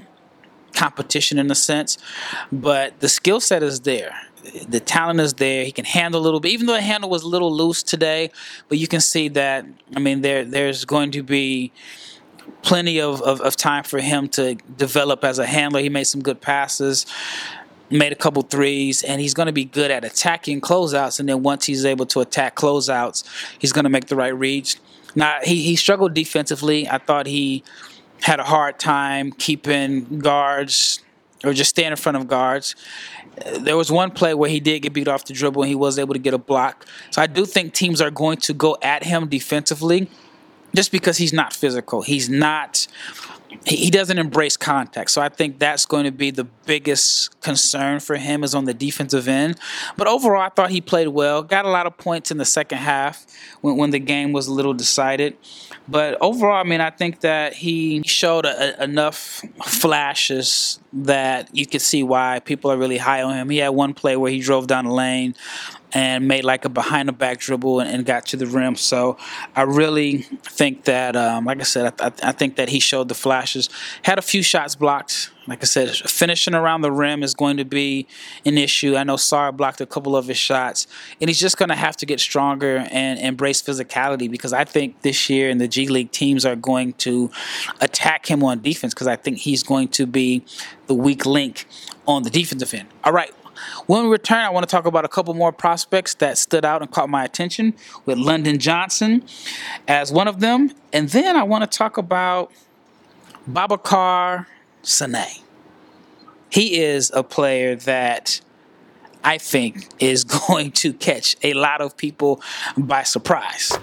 competition 0.73 1.37
in 1.37 1.51
a 1.51 1.55
sense, 1.55 1.97
but 2.49 2.97
the 3.01 3.09
skill 3.09 3.41
set 3.41 3.61
is 3.61 3.81
there. 3.81 4.26
The 4.67 4.79
talent 4.79 5.19
is 5.19 5.33
there. 5.35 5.65
He 5.65 5.71
can 5.71 5.85
handle 5.85 6.21
a 6.21 6.23
little 6.23 6.39
bit, 6.39 6.51
even 6.51 6.67
though 6.67 6.73
the 6.73 6.81
handle 6.81 7.09
was 7.09 7.23
a 7.23 7.27
little 7.27 7.53
loose 7.53 7.83
today. 7.83 8.31
But 8.69 8.77
you 8.77 8.87
can 8.87 9.01
see 9.01 9.29
that. 9.29 9.65
I 9.95 9.99
mean, 9.99 10.21
there 10.21 10.45
there's 10.45 10.85
going 10.85 11.11
to 11.11 11.23
be 11.23 11.71
plenty 12.61 12.99
of, 12.99 13.21
of, 13.21 13.41
of, 13.41 13.55
time 13.55 13.83
for 13.83 13.99
him 13.99 14.27
to 14.29 14.55
develop 14.77 15.23
as 15.23 15.39
a 15.39 15.45
handler. 15.45 15.81
He 15.81 15.89
made 15.89 16.05
some 16.05 16.21
good 16.21 16.41
passes, 16.41 17.05
made 17.89 18.11
a 18.11 18.15
couple 18.15 18.41
threes, 18.41 19.03
and 19.03 19.21
he's 19.21 19.33
going 19.33 19.47
to 19.47 19.53
be 19.53 19.65
good 19.65 19.91
at 19.91 20.03
attacking 20.03 20.61
closeouts. 20.61 21.19
And 21.19 21.27
then 21.27 21.43
once 21.43 21.65
he's 21.65 21.85
able 21.85 22.05
to 22.07 22.21
attack 22.21 22.55
closeouts, 22.55 23.25
he's 23.59 23.73
going 23.73 23.83
to 23.83 23.89
make 23.89 24.07
the 24.07 24.15
right 24.15 24.35
reads. 24.37 24.77
Now, 25.15 25.39
he, 25.43 25.63
he 25.63 25.75
struggled 25.75 26.13
defensively. 26.13 26.87
I 26.87 26.99
thought 26.99 27.25
he 27.25 27.63
had 28.21 28.39
a 28.39 28.43
hard 28.43 28.79
time 28.79 29.31
keeping 29.31 30.19
guards 30.19 30.99
or 31.43 31.53
just 31.53 31.69
staying 31.69 31.91
in 31.91 31.97
front 31.97 32.17
of 32.17 32.27
guards. 32.27 32.75
There 33.59 33.77
was 33.77 33.91
one 33.91 34.11
play 34.11 34.33
where 34.33 34.49
he 34.49 34.59
did 34.59 34.81
get 34.81 34.93
beat 34.93 35.07
off 35.07 35.25
the 35.25 35.33
dribble 35.33 35.61
and 35.61 35.69
he 35.69 35.75
was 35.75 35.99
able 35.99 36.13
to 36.13 36.19
get 36.19 36.33
a 36.33 36.37
block. 36.37 36.85
So 37.11 37.21
I 37.21 37.27
do 37.27 37.45
think 37.45 37.73
teams 37.73 38.01
are 38.01 38.11
going 38.11 38.37
to 38.37 38.53
go 38.53 38.77
at 38.81 39.03
him 39.03 39.27
defensively 39.27 40.09
just 40.75 40.91
because 40.91 41.17
he's 41.17 41.33
not 41.33 41.53
physical. 41.53 42.01
He's 42.01 42.29
not 42.29 42.87
he 43.65 43.89
doesn't 43.89 44.17
embrace 44.17 44.57
contact. 44.57 45.11
So 45.11 45.21
I 45.21 45.29
think 45.29 45.59
that's 45.59 45.85
going 45.85 46.05
to 46.05 46.11
be 46.11 46.31
the 46.31 46.43
biggest 46.43 47.39
concern 47.41 47.99
for 47.99 48.15
him 48.15 48.43
is 48.43 48.55
on 48.55 48.65
the 48.65 48.73
defensive 48.73 49.27
end. 49.27 49.57
But 49.95 50.07
overall, 50.07 50.41
I 50.41 50.49
thought 50.49 50.69
he 50.69 50.81
played 50.81 51.09
well. 51.09 51.43
Got 51.43 51.65
a 51.65 51.69
lot 51.69 51.85
of 51.85 51.97
points 51.97 52.31
in 52.31 52.37
the 52.37 52.45
second 52.45 52.79
half 52.79 53.25
when, 53.61 53.77
when 53.77 53.89
the 53.91 53.99
game 53.99 54.31
was 54.31 54.47
a 54.47 54.53
little 54.53 54.73
decided. 54.73 55.37
But 55.87 56.17
overall, 56.21 56.57
I 56.57 56.63
mean, 56.63 56.81
I 56.81 56.89
think 56.89 57.21
that 57.21 57.53
he 57.53 58.03
showed 58.03 58.45
a, 58.45 58.81
a, 58.81 58.83
enough 58.83 59.41
flashes 59.65 60.79
that 60.91 61.53
you 61.55 61.65
could 61.65 61.81
see 61.81 62.03
why 62.03 62.39
people 62.39 62.71
are 62.71 62.77
really 62.77 62.97
high 62.97 63.21
on 63.21 63.33
him. 63.33 63.49
He 63.49 63.57
had 63.57 63.69
one 63.69 63.93
play 63.93 64.17
where 64.17 64.31
he 64.31 64.39
drove 64.39 64.67
down 64.67 64.85
the 64.85 64.93
lane 64.93 65.35
and 65.93 66.27
made 66.27 66.43
like 66.43 66.65
a 66.65 66.69
behind 66.69 67.07
the 67.07 67.13
back 67.13 67.39
dribble 67.39 67.79
and, 67.79 67.89
and, 67.89 68.05
got 68.05 68.25
to 68.25 68.37
the 68.37 68.45
rim. 68.45 68.75
So 68.75 69.17
I 69.55 69.61
really 69.61 70.19
think 70.43 70.83
that, 70.83 71.15
um, 71.15 71.45
like 71.45 71.59
I 71.59 71.63
said, 71.63 71.93
I, 71.99 72.11
I, 72.23 72.31
think 72.31 72.57
that 72.57 72.69
he 72.69 72.79
showed 72.79 73.07
the 73.07 73.15
flashes. 73.15 73.69
Had 74.03 74.17
a 74.17 74.21
few 74.21 74.41
shots 74.41 74.75
blocked. 74.75 75.31
Like 75.47 75.63
I 75.63 75.65
said, 75.65 75.89
finishing 75.95 76.53
around 76.53 76.81
the 76.81 76.91
rim 76.91 77.23
is 77.23 77.33
going 77.33 77.55
to 77.55 77.63
be 77.63 78.05
an 78.45 78.57
issue. 78.57 78.97
I 78.97 79.05
know 79.05 79.15
Sarr 79.15 79.55
blocked 79.55 79.79
a 79.79 79.85
couple 79.85 80.17
of 80.17 80.27
his 80.27 80.37
shots, 80.37 80.87
and 81.21 81.29
he's 81.29 81.39
just 81.39 81.57
going 81.57 81.69
to 81.69 81.75
have 81.75 81.95
to 81.97 82.05
get 82.05 82.19
stronger 82.19 82.85
and 82.91 83.17
embrace 83.17 83.61
physicality 83.61 84.29
because 84.29 84.51
I 84.51 84.65
think 84.65 85.03
this 85.03 85.29
year 85.29 85.49
in 85.49 85.57
the 85.57 85.69
G 85.69 85.87
League 85.87 86.11
teams 86.11 86.45
are 86.45 86.57
going 86.57 86.93
to 86.93 87.31
attack 87.79 88.29
him 88.29 88.43
on 88.43 88.61
defense 88.61 88.93
because 88.93 89.07
I 89.07 89.15
think 89.15 89.37
he's 89.37 89.63
going 89.63 89.87
to 89.89 90.05
be 90.05 90.43
the 90.87 90.93
weak 90.93 91.25
link 91.25 91.65
on 92.05 92.23
the 92.23 92.29
defensive 92.29 92.73
end. 92.73 92.89
All 93.05 93.13
right, 93.13 93.31
when 93.85 94.03
we 94.03 94.09
return, 94.09 94.39
I 94.39 94.49
want 94.49 94.67
to 94.67 94.71
talk 94.71 94.85
about 94.85 95.05
a 95.05 95.07
couple 95.07 95.33
more 95.33 95.51
prospects 95.51 96.13
that 96.15 96.37
stood 96.37 96.65
out 96.65 96.81
and 96.81 96.91
caught 96.91 97.09
my 97.09 97.23
attention, 97.23 97.73
with 98.05 98.17
London 98.17 98.59
Johnson 98.59 99.23
as 99.87 100.11
one 100.11 100.27
of 100.27 100.39
them. 100.39 100.71
And 100.93 101.09
then 101.09 101.35
I 101.35 101.43
want 101.43 101.69
to 101.69 101.77
talk 101.77 101.97
about 101.97 102.51
Babacar 103.49 104.45
Sane. 104.81 105.43
He 106.49 106.79
is 106.79 107.11
a 107.13 107.23
player 107.23 107.75
that 107.75 108.41
I 109.23 109.37
think 109.37 109.89
is 109.99 110.23
going 110.47 110.71
to 110.73 110.93
catch 110.93 111.35
a 111.43 111.53
lot 111.53 111.81
of 111.81 111.97
people 111.97 112.41
by 112.77 113.03
surprise. 113.03 113.77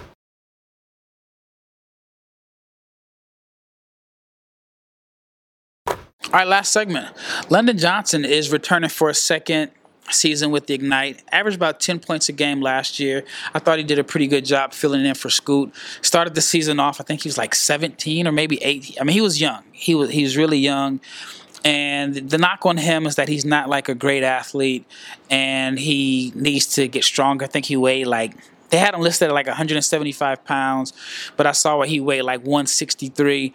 All 6.25 6.31
right, 6.31 6.47
last 6.47 6.71
segment. 6.71 7.15
London 7.49 7.77
Johnson 7.77 8.25
is 8.25 8.51
returning 8.51 8.89
for 8.89 9.09
a 9.09 9.13
second 9.13 9.71
season 10.09 10.49
with 10.51 10.65
the 10.65 10.73
Ignite. 10.73 11.23
Averaged 11.31 11.55
about 11.55 11.79
10 11.79 11.99
points 11.99 12.29
a 12.29 12.31
game 12.31 12.61
last 12.61 12.99
year. 12.99 13.23
I 13.53 13.59
thought 13.59 13.77
he 13.77 13.83
did 13.83 13.99
a 13.99 14.03
pretty 14.03 14.27
good 14.27 14.43
job 14.43 14.73
filling 14.73 15.05
in 15.05 15.13
for 15.13 15.29
Scoot. 15.29 15.73
Started 16.01 16.33
the 16.33 16.41
season 16.41 16.79
off, 16.79 16.99
I 16.99 17.03
think 17.03 17.21
he 17.21 17.29
was 17.29 17.37
like 17.37 17.53
17 17.53 18.27
or 18.27 18.31
maybe 18.31 18.61
8. 18.63 18.97
I 18.99 19.03
mean, 19.03 19.13
he 19.13 19.21
was 19.21 19.39
young. 19.39 19.63
He 19.71 19.93
was 19.93 20.09
he 20.09 20.23
was 20.23 20.35
really 20.35 20.57
young. 20.57 20.99
And 21.63 22.15
the 22.15 22.37
knock 22.37 22.65
on 22.65 22.77
him 22.77 23.05
is 23.05 23.15
that 23.15 23.27
he's 23.27 23.45
not 23.45 23.69
like 23.69 23.89
a 23.89 23.95
great 23.95 24.23
athlete 24.23 24.85
and 25.31 25.79
he 25.79 26.31
needs 26.35 26.67
to 26.75 26.87
get 26.87 27.03
stronger. 27.03 27.45
I 27.45 27.47
think 27.47 27.65
he 27.65 27.77
weighed 27.77 28.07
like 28.07 28.35
they 28.69 28.77
had 28.77 28.93
him 28.93 29.01
listed 29.01 29.29
at 29.29 29.33
like 29.33 29.47
175 29.47 30.43
pounds, 30.43 30.93
but 31.37 31.47
I 31.47 31.51
saw 31.51 31.77
where 31.77 31.87
he 31.87 31.99
weighed 31.99 32.23
like 32.23 32.41
163. 32.41 33.53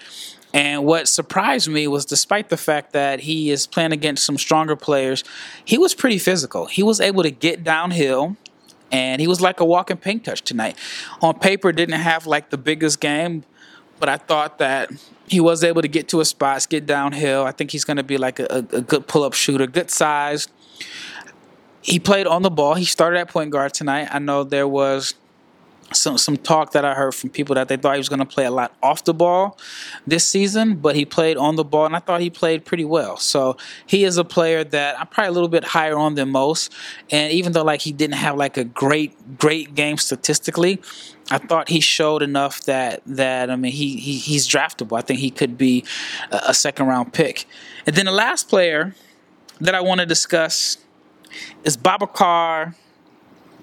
And 0.53 0.85
what 0.85 1.07
surprised 1.09 1.69
me 1.69 1.87
was 1.87 2.05
despite 2.05 2.49
the 2.49 2.57
fact 2.57 2.93
that 2.93 3.21
he 3.21 3.51
is 3.51 3.67
playing 3.67 3.93
against 3.93 4.25
some 4.25 4.37
stronger 4.37 4.75
players, 4.75 5.23
he 5.65 5.79
was 5.79 5.95
pretty 5.95 6.19
physical. 6.19 6.67
He 6.67 6.83
was 6.83 7.01
able 7.01 7.23
to 7.23 7.31
get 7.31 7.63
downhill 7.63 8.37
and 8.91 9.21
he 9.21 9.29
was 9.29 9.41
like 9.41 9.61
a 9.61 9.65
walking 9.65 9.97
pink 9.97 10.25
touch 10.25 10.43
tonight. 10.43 10.77
On 11.23 11.39
paper, 11.39 11.71
didn't 11.73 12.01
have 12.01 12.27
like 12.27 12.51
the 12.51 12.59
biggest 12.59 13.01
game, 13.01 13.45
but 14.01 14.09
I 14.09 14.17
thought 14.17 14.59
that 14.59 14.91
he 15.29 15.39
was 15.39 15.63
able 15.63 15.83
to 15.83 15.89
get 15.89 16.09
to 16.09 16.19
his 16.19 16.29
spots, 16.29 16.67
get 16.67 16.87
downhill. 16.87 17.45
I 17.45 17.53
think 17.53 17.71
he's 17.71 17.85
going 17.85 17.99
to 17.99 18.03
be 18.03 18.19
like 18.19 18.41
a, 18.41 18.67
a 18.73 18.81
good 18.81 19.07
pull 19.07 19.23
up 19.23 19.35
shooter, 19.35 19.67
good 19.67 19.91
size. 19.91 20.49
He 21.83 21.99
played 22.01 22.27
on 22.27 22.43
the 22.43 22.51
ball. 22.51 22.75
He 22.75 22.85
started 22.85 23.21
at 23.21 23.29
point 23.29 23.51
guard 23.51 23.73
tonight. 23.73 24.09
I 24.11 24.19
know 24.19 24.43
there 24.43 24.67
was 24.67 25.15
some 25.93 26.19
some 26.19 26.37
talk 26.37 26.73
that 26.73 26.85
I 26.85 26.95
heard 26.95 27.15
from 27.15 27.31
people 27.31 27.55
that 27.55 27.69
they 27.69 27.77
thought 27.77 27.95
he 27.95 27.99
was 27.99 28.09
going 28.09 28.21
to 28.21 28.27
play 28.27 28.45
a 28.45 28.51
lot 28.51 28.75
off 28.83 29.05
the 29.05 29.15
ball 29.15 29.59
this 30.07 30.27
season, 30.27 30.77
but 30.77 30.95
he 30.95 31.05
played 31.05 31.37
on 31.37 31.57
the 31.57 31.65
ball, 31.65 31.87
and 31.87 31.97
I 31.97 31.99
thought 31.99 32.21
he 32.21 32.31
played 32.31 32.65
pretty 32.65 32.85
well. 32.85 33.17
So 33.17 33.57
he 33.87 34.05
is 34.05 34.17
a 34.17 34.25
player 34.25 34.65
that 34.65 34.99
I'm 35.01 35.07
probably 35.07 35.29
a 35.29 35.33
little 35.33 35.49
bit 35.49 35.65
higher 35.65 35.99
on 35.99 36.15
than 36.15 36.31
most. 36.31 36.73
And 37.11 37.33
even 37.33 37.53
though 37.53 37.65
like 37.65 37.83
he 37.83 37.93
didn't 37.93 38.17
have 38.17 38.37
like 38.37 38.57
a 38.57 38.65
great 38.65 39.39
great 39.39 39.75
game 39.75 39.97
statistically, 39.97 40.81
I 41.31 41.39
thought 41.39 41.69
he 41.69 41.81
showed 41.81 42.23
enough 42.23 42.63
that 42.65 43.03
that 43.07 43.51
I 43.51 43.57
mean 43.57 43.73
he, 43.73 43.97
he 43.97 44.19
he's 44.19 44.49
draftable. 44.49 44.99
I 44.99 45.03
think 45.03 45.21
he 45.21 45.31
could 45.31 45.57
be 45.59 45.85
a, 46.31 46.55
second 46.55 46.87
round 46.87 47.13
pick. 47.13 47.47
And 47.87 47.97
then 47.97 48.07
the 48.07 48.13
last 48.13 48.49
player 48.49 48.95
that 49.61 49.75
I 49.75 49.81
want 49.81 50.01
to 50.01 50.07
discuss 50.07 50.79
is 51.65 51.77
Babacar 51.77 52.75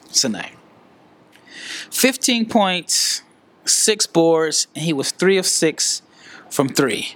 Sane. 0.09 0.56
15 1.91 2.47
points, 2.47 3.21
six 3.65 4.07
boards, 4.07 4.67
and 4.75 4.83
he 4.83 4.93
was 4.93 5.11
three 5.11 5.37
of 5.37 5.45
six 5.45 6.01
from 6.49 6.69
three. 6.69 7.15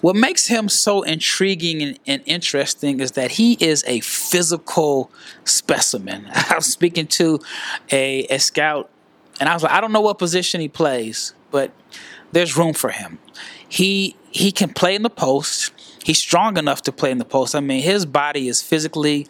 What 0.00 0.16
makes 0.16 0.48
him 0.48 0.68
so 0.68 1.02
intriguing 1.02 1.80
and, 1.80 1.98
and, 2.08 2.22
interesting 2.26 2.98
is 2.98 3.12
that 3.12 3.32
he 3.32 3.56
is 3.60 3.84
a 3.86 4.00
physical 4.00 5.12
specimen. 5.44 6.26
I 6.34 6.56
was 6.56 6.66
speaking 6.66 7.06
to 7.08 7.38
a, 7.90 8.24
a 8.24 8.38
scout, 8.38 8.90
and 9.38 9.48
I 9.48 9.54
was 9.54 9.62
like, 9.62 9.72
I 9.72 9.80
don't 9.80 9.92
know 9.92 10.00
what 10.00 10.18
position 10.18 10.60
he 10.60 10.68
plays, 10.68 11.34
but 11.52 11.70
there's 12.32 12.56
room 12.56 12.74
for 12.74 12.90
him. 12.90 13.18
He 13.68 14.16
he 14.30 14.50
can 14.50 14.70
play 14.70 14.94
in 14.94 15.02
the 15.02 15.10
post. 15.10 15.72
He's 16.04 16.18
strong 16.18 16.56
enough 16.56 16.82
to 16.82 16.92
play 16.92 17.10
in 17.10 17.18
the 17.18 17.24
post. 17.24 17.54
I 17.54 17.60
mean, 17.60 17.82
his 17.82 18.06
body 18.06 18.48
is 18.48 18.60
physically 18.60 19.26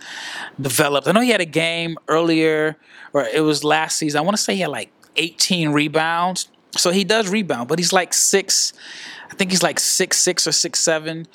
developed. 0.61 1.07
I 1.07 1.13
know 1.13 1.21
he 1.21 1.31
had 1.31 1.41
a 1.41 1.47
game 1.47 1.99
earlier, 2.09 2.77
or 3.13 3.25
it 3.25 3.41
was 3.41 3.63
last 3.63 3.99
season. 3.99 4.19
I 4.19 4.23
want 4.23 4.37
to 4.37 4.43
say 4.43 4.55
he 4.55 4.63
had 4.63 4.71
like 4.71 4.91
18 5.17 5.71
rebounds. 5.71 6.49
So 6.77 6.91
he 6.91 7.05
does 7.05 7.29
rebound, 7.29 7.69
but 7.69 7.79
he's 7.79 7.93
like 7.93 8.15
six. 8.15 8.73
I 9.31 9.35
think 9.35 9.51
he's 9.51 9.63
like 9.63 9.79
six 9.79 10.19
six 10.19 10.47
or 10.47 10.53
six 10.53 10.81
seven. 10.81 11.27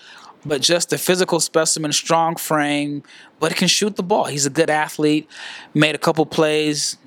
But 0.45 0.62
just 0.62 0.93
a 0.93 0.97
physical 0.97 1.39
specimen, 1.39 1.91
strong 1.91 2.36
frame, 2.36 3.04
but 3.39 3.56
can 3.56 3.67
shoot 3.67 3.95
the 3.95 4.04
ball. 4.04 4.26
He's 4.26 4.45
a 4.45 4.50
good 4.50 4.69
athlete. 4.69 5.30
Made 5.73 5.93
a 5.93 5.97
couple 5.97 6.26
plays, 6.26 6.97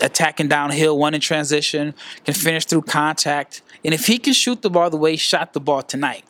attacking 0.00 0.48
downhill, 0.48 0.96
one 0.98 1.14
in 1.14 1.20
transition, 1.20 1.94
can 2.24 2.34
finish 2.34 2.64
through 2.64 2.82
contact. 2.82 3.62
And 3.84 3.92
if 3.92 4.06
he 4.06 4.18
can 4.18 4.34
shoot 4.34 4.62
the 4.62 4.70
ball 4.70 4.88
the 4.88 4.96
way 4.96 5.12
he 5.12 5.16
shot 5.16 5.52
the 5.52 5.60
ball 5.60 5.82
tonight, 5.82 6.24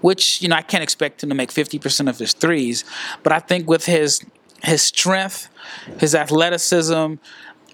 which 0.00 0.42
you 0.42 0.48
know 0.48 0.56
I 0.56 0.62
can't 0.62 0.82
expect 0.82 1.22
him 1.22 1.28
to 1.28 1.34
make 1.34 1.50
50% 1.50 2.08
of 2.08 2.18
his 2.18 2.32
threes, 2.32 2.84
but 3.22 3.32
I 3.32 3.40
think 3.40 3.68
with 3.68 3.86
his 3.86 4.24
his 4.62 4.82
strength, 4.82 5.48
his 5.98 6.14
athleticism, 6.14 7.14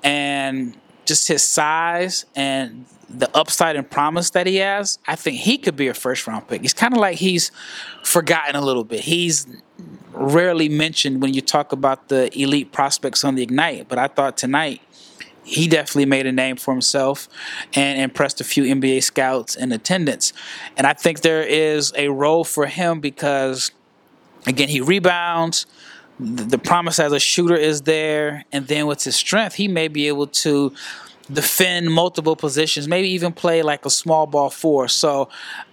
and 0.03 0.77
just 1.05 1.29
his 1.29 1.43
size 1.43 2.25
and 2.35 2.85
the 3.09 3.35
upside 3.37 3.77
and 3.77 3.91
promise 3.91 4.31
that 4.31 4.47
he 4.47 4.57
has, 4.57 4.99
I 5.07 5.17
think 5.17 5.39
he 5.39 5.59
could 5.59 5.77
be 5.77 5.89
a 5.89 5.95
first 5.95 6.27
round 6.27 6.47
pick. 6.47 6.63
He's 6.63 6.75
kind 6.75 6.95
of 6.95 7.01
like 7.01 7.19
he's 7.19 7.51
forgotten 8.05 8.55
a 8.55 8.61
little 8.61 8.85
bit. 8.85 9.01
He's 9.01 9.47
rarely 10.13 10.69
mentioned 10.69 11.23
when 11.23 11.35
you 11.35 11.41
talk 11.41 11.73
about 11.73 12.09
the 12.09 12.37
elite 12.39 12.73
prospects 12.73 13.25
on 13.25 13.35
the 13.35 13.43
Ignite, 13.43 13.89
but 13.89 13.99
I 13.99 14.07
thought 14.07 14.37
tonight 14.37 14.81
he 15.51 15.67
definitely 15.67 16.07
made 16.07 16.27
a 16.27 16.33
name 16.33 16.57
for 16.57 16.73
himself 16.73 17.29
and 17.75 18.01
impressed 18.01 18.41
a 18.41 18.45
few 18.45 18.63
NBA 18.63 19.03
scouts 19.03 19.57
in 19.57 19.73
attendance. 19.73 20.33
And 20.77 20.87
I 20.87 20.93
think 20.93 21.23
there 21.23 21.43
is 21.43 21.93
a 21.97 22.09
role 22.09 22.45
for 22.45 22.67
him 22.67 23.01
because, 23.01 23.73
again, 24.47 24.69
he 24.69 24.81
rebounds. 24.81 25.67
The 26.21 26.59
promise 26.59 27.01
as 27.01 27.13
a 27.13 27.19
shooter 27.19 27.57
is 27.57 27.83
there. 27.83 28.45
And 28.53 28.69
then 28.69 28.87
with 28.87 29.03
his 29.03 29.17
strength, 29.17 29.57
he 29.57 29.67
may 29.67 29.89
be 29.89 30.07
able 30.07 30.29
to 30.29 30.73
defend 31.33 31.93
multiple 31.93 32.37
positions, 32.37 32.87
maybe 32.87 33.09
even 33.09 33.33
play 33.33 33.63
like 33.63 33.85
a 33.85 33.91
small 33.91 34.27
ball 34.27 34.51
four. 34.51 34.87
So 34.87 35.29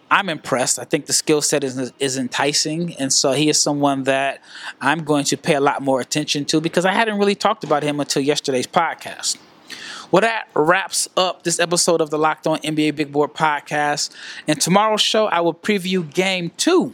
I'm 0.10 0.30
impressed. 0.30 0.80
I 0.80 0.86
think 0.86 1.06
the 1.06 1.14
skill 1.14 1.42
set 1.42 1.64
is 1.64 1.92
is 2.00 2.18
enticing, 2.18 2.96
and 2.96 3.12
so 3.12 3.34
he 3.34 3.50
is 3.50 3.62
someone 3.62 4.04
that 4.04 4.42
I'm 4.80 5.04
going 5.04 5.26
to 5.26 5.38
pay 5.38 5.56
a 5.56 5.60
lot 5.60 5.82
more 5.82 6.00
attention 6.00 6.46
to 6.46 6.62
because 6.62 6.86
I 6.86 6.94
hadn't 6.94 7.18
really 7.20 7.36
talked 7.36 7.66
about 7.66 7.84
him 7.84 8.00
until 8.00 8.22
yesterday's 8.22 8.68
podcast. 8.68 9.38
Well, 10.10 10.22
that 10.22 10.48
wraps 10.54 11.10
up 11.18 11.44
this 11.44 11.60
episode 11.60 12.00
of 12.00 12.10
the 12.10 12.18
Locked 12.18 12.48
On 12.48 12.58
NBA 12.60 12.96
Big 12.96 13.12
Board 13.12 13.34
podcast. 13.34 14.16
And 14.48 14.60
tomorrow's 14.60 15.02
show, 15.02 15.26
I 15.26 15.42
will 15.42 15.54
preview 15.54 16.12
game 16.14 16.52
two 16.56 16.94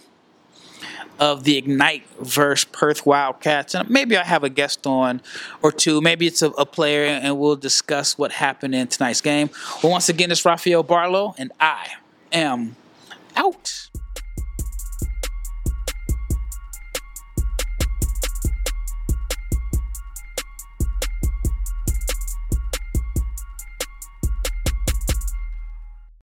of 1.19 1.43
the 1.43 1.57
Ignite 1.57 2.03
versus 2.19 2.65
Perth 2.65 3.05
Wildcats. 3.05 3.75
And 3.75 3.87
maybe 3.87 4.17
I 4.17 4.23
have 4.23 4.43
a 4.43 4.49
guest 4.49 4.87
on 4.87 5.21
or 5.61 5.71
two. 5.71 6.01
Maybe 6.01 6.25
it's 6.25 6.41
a, 6.41 6.49
a 6.51 6.65
player, 6.65 7.05
and 7.05 7.37
we'll 7.37 7.55
discuss 7.55 8.17
what 8.17 8.31
happened 8.31 8.73
in 8.73 8.87
tonight's 8.87 9.21
game. 9.21 9.51
Well, 9.83 9.91
once 9.91 10.09
again, 10.09 10.31
it's 10.31 10.43
Rafael 10.43 10.83
Barlowe, 10.83 11.35
and 11.37 11.51
I 11.59 11.87
am 12.31 12.75
out. 13.35 13.89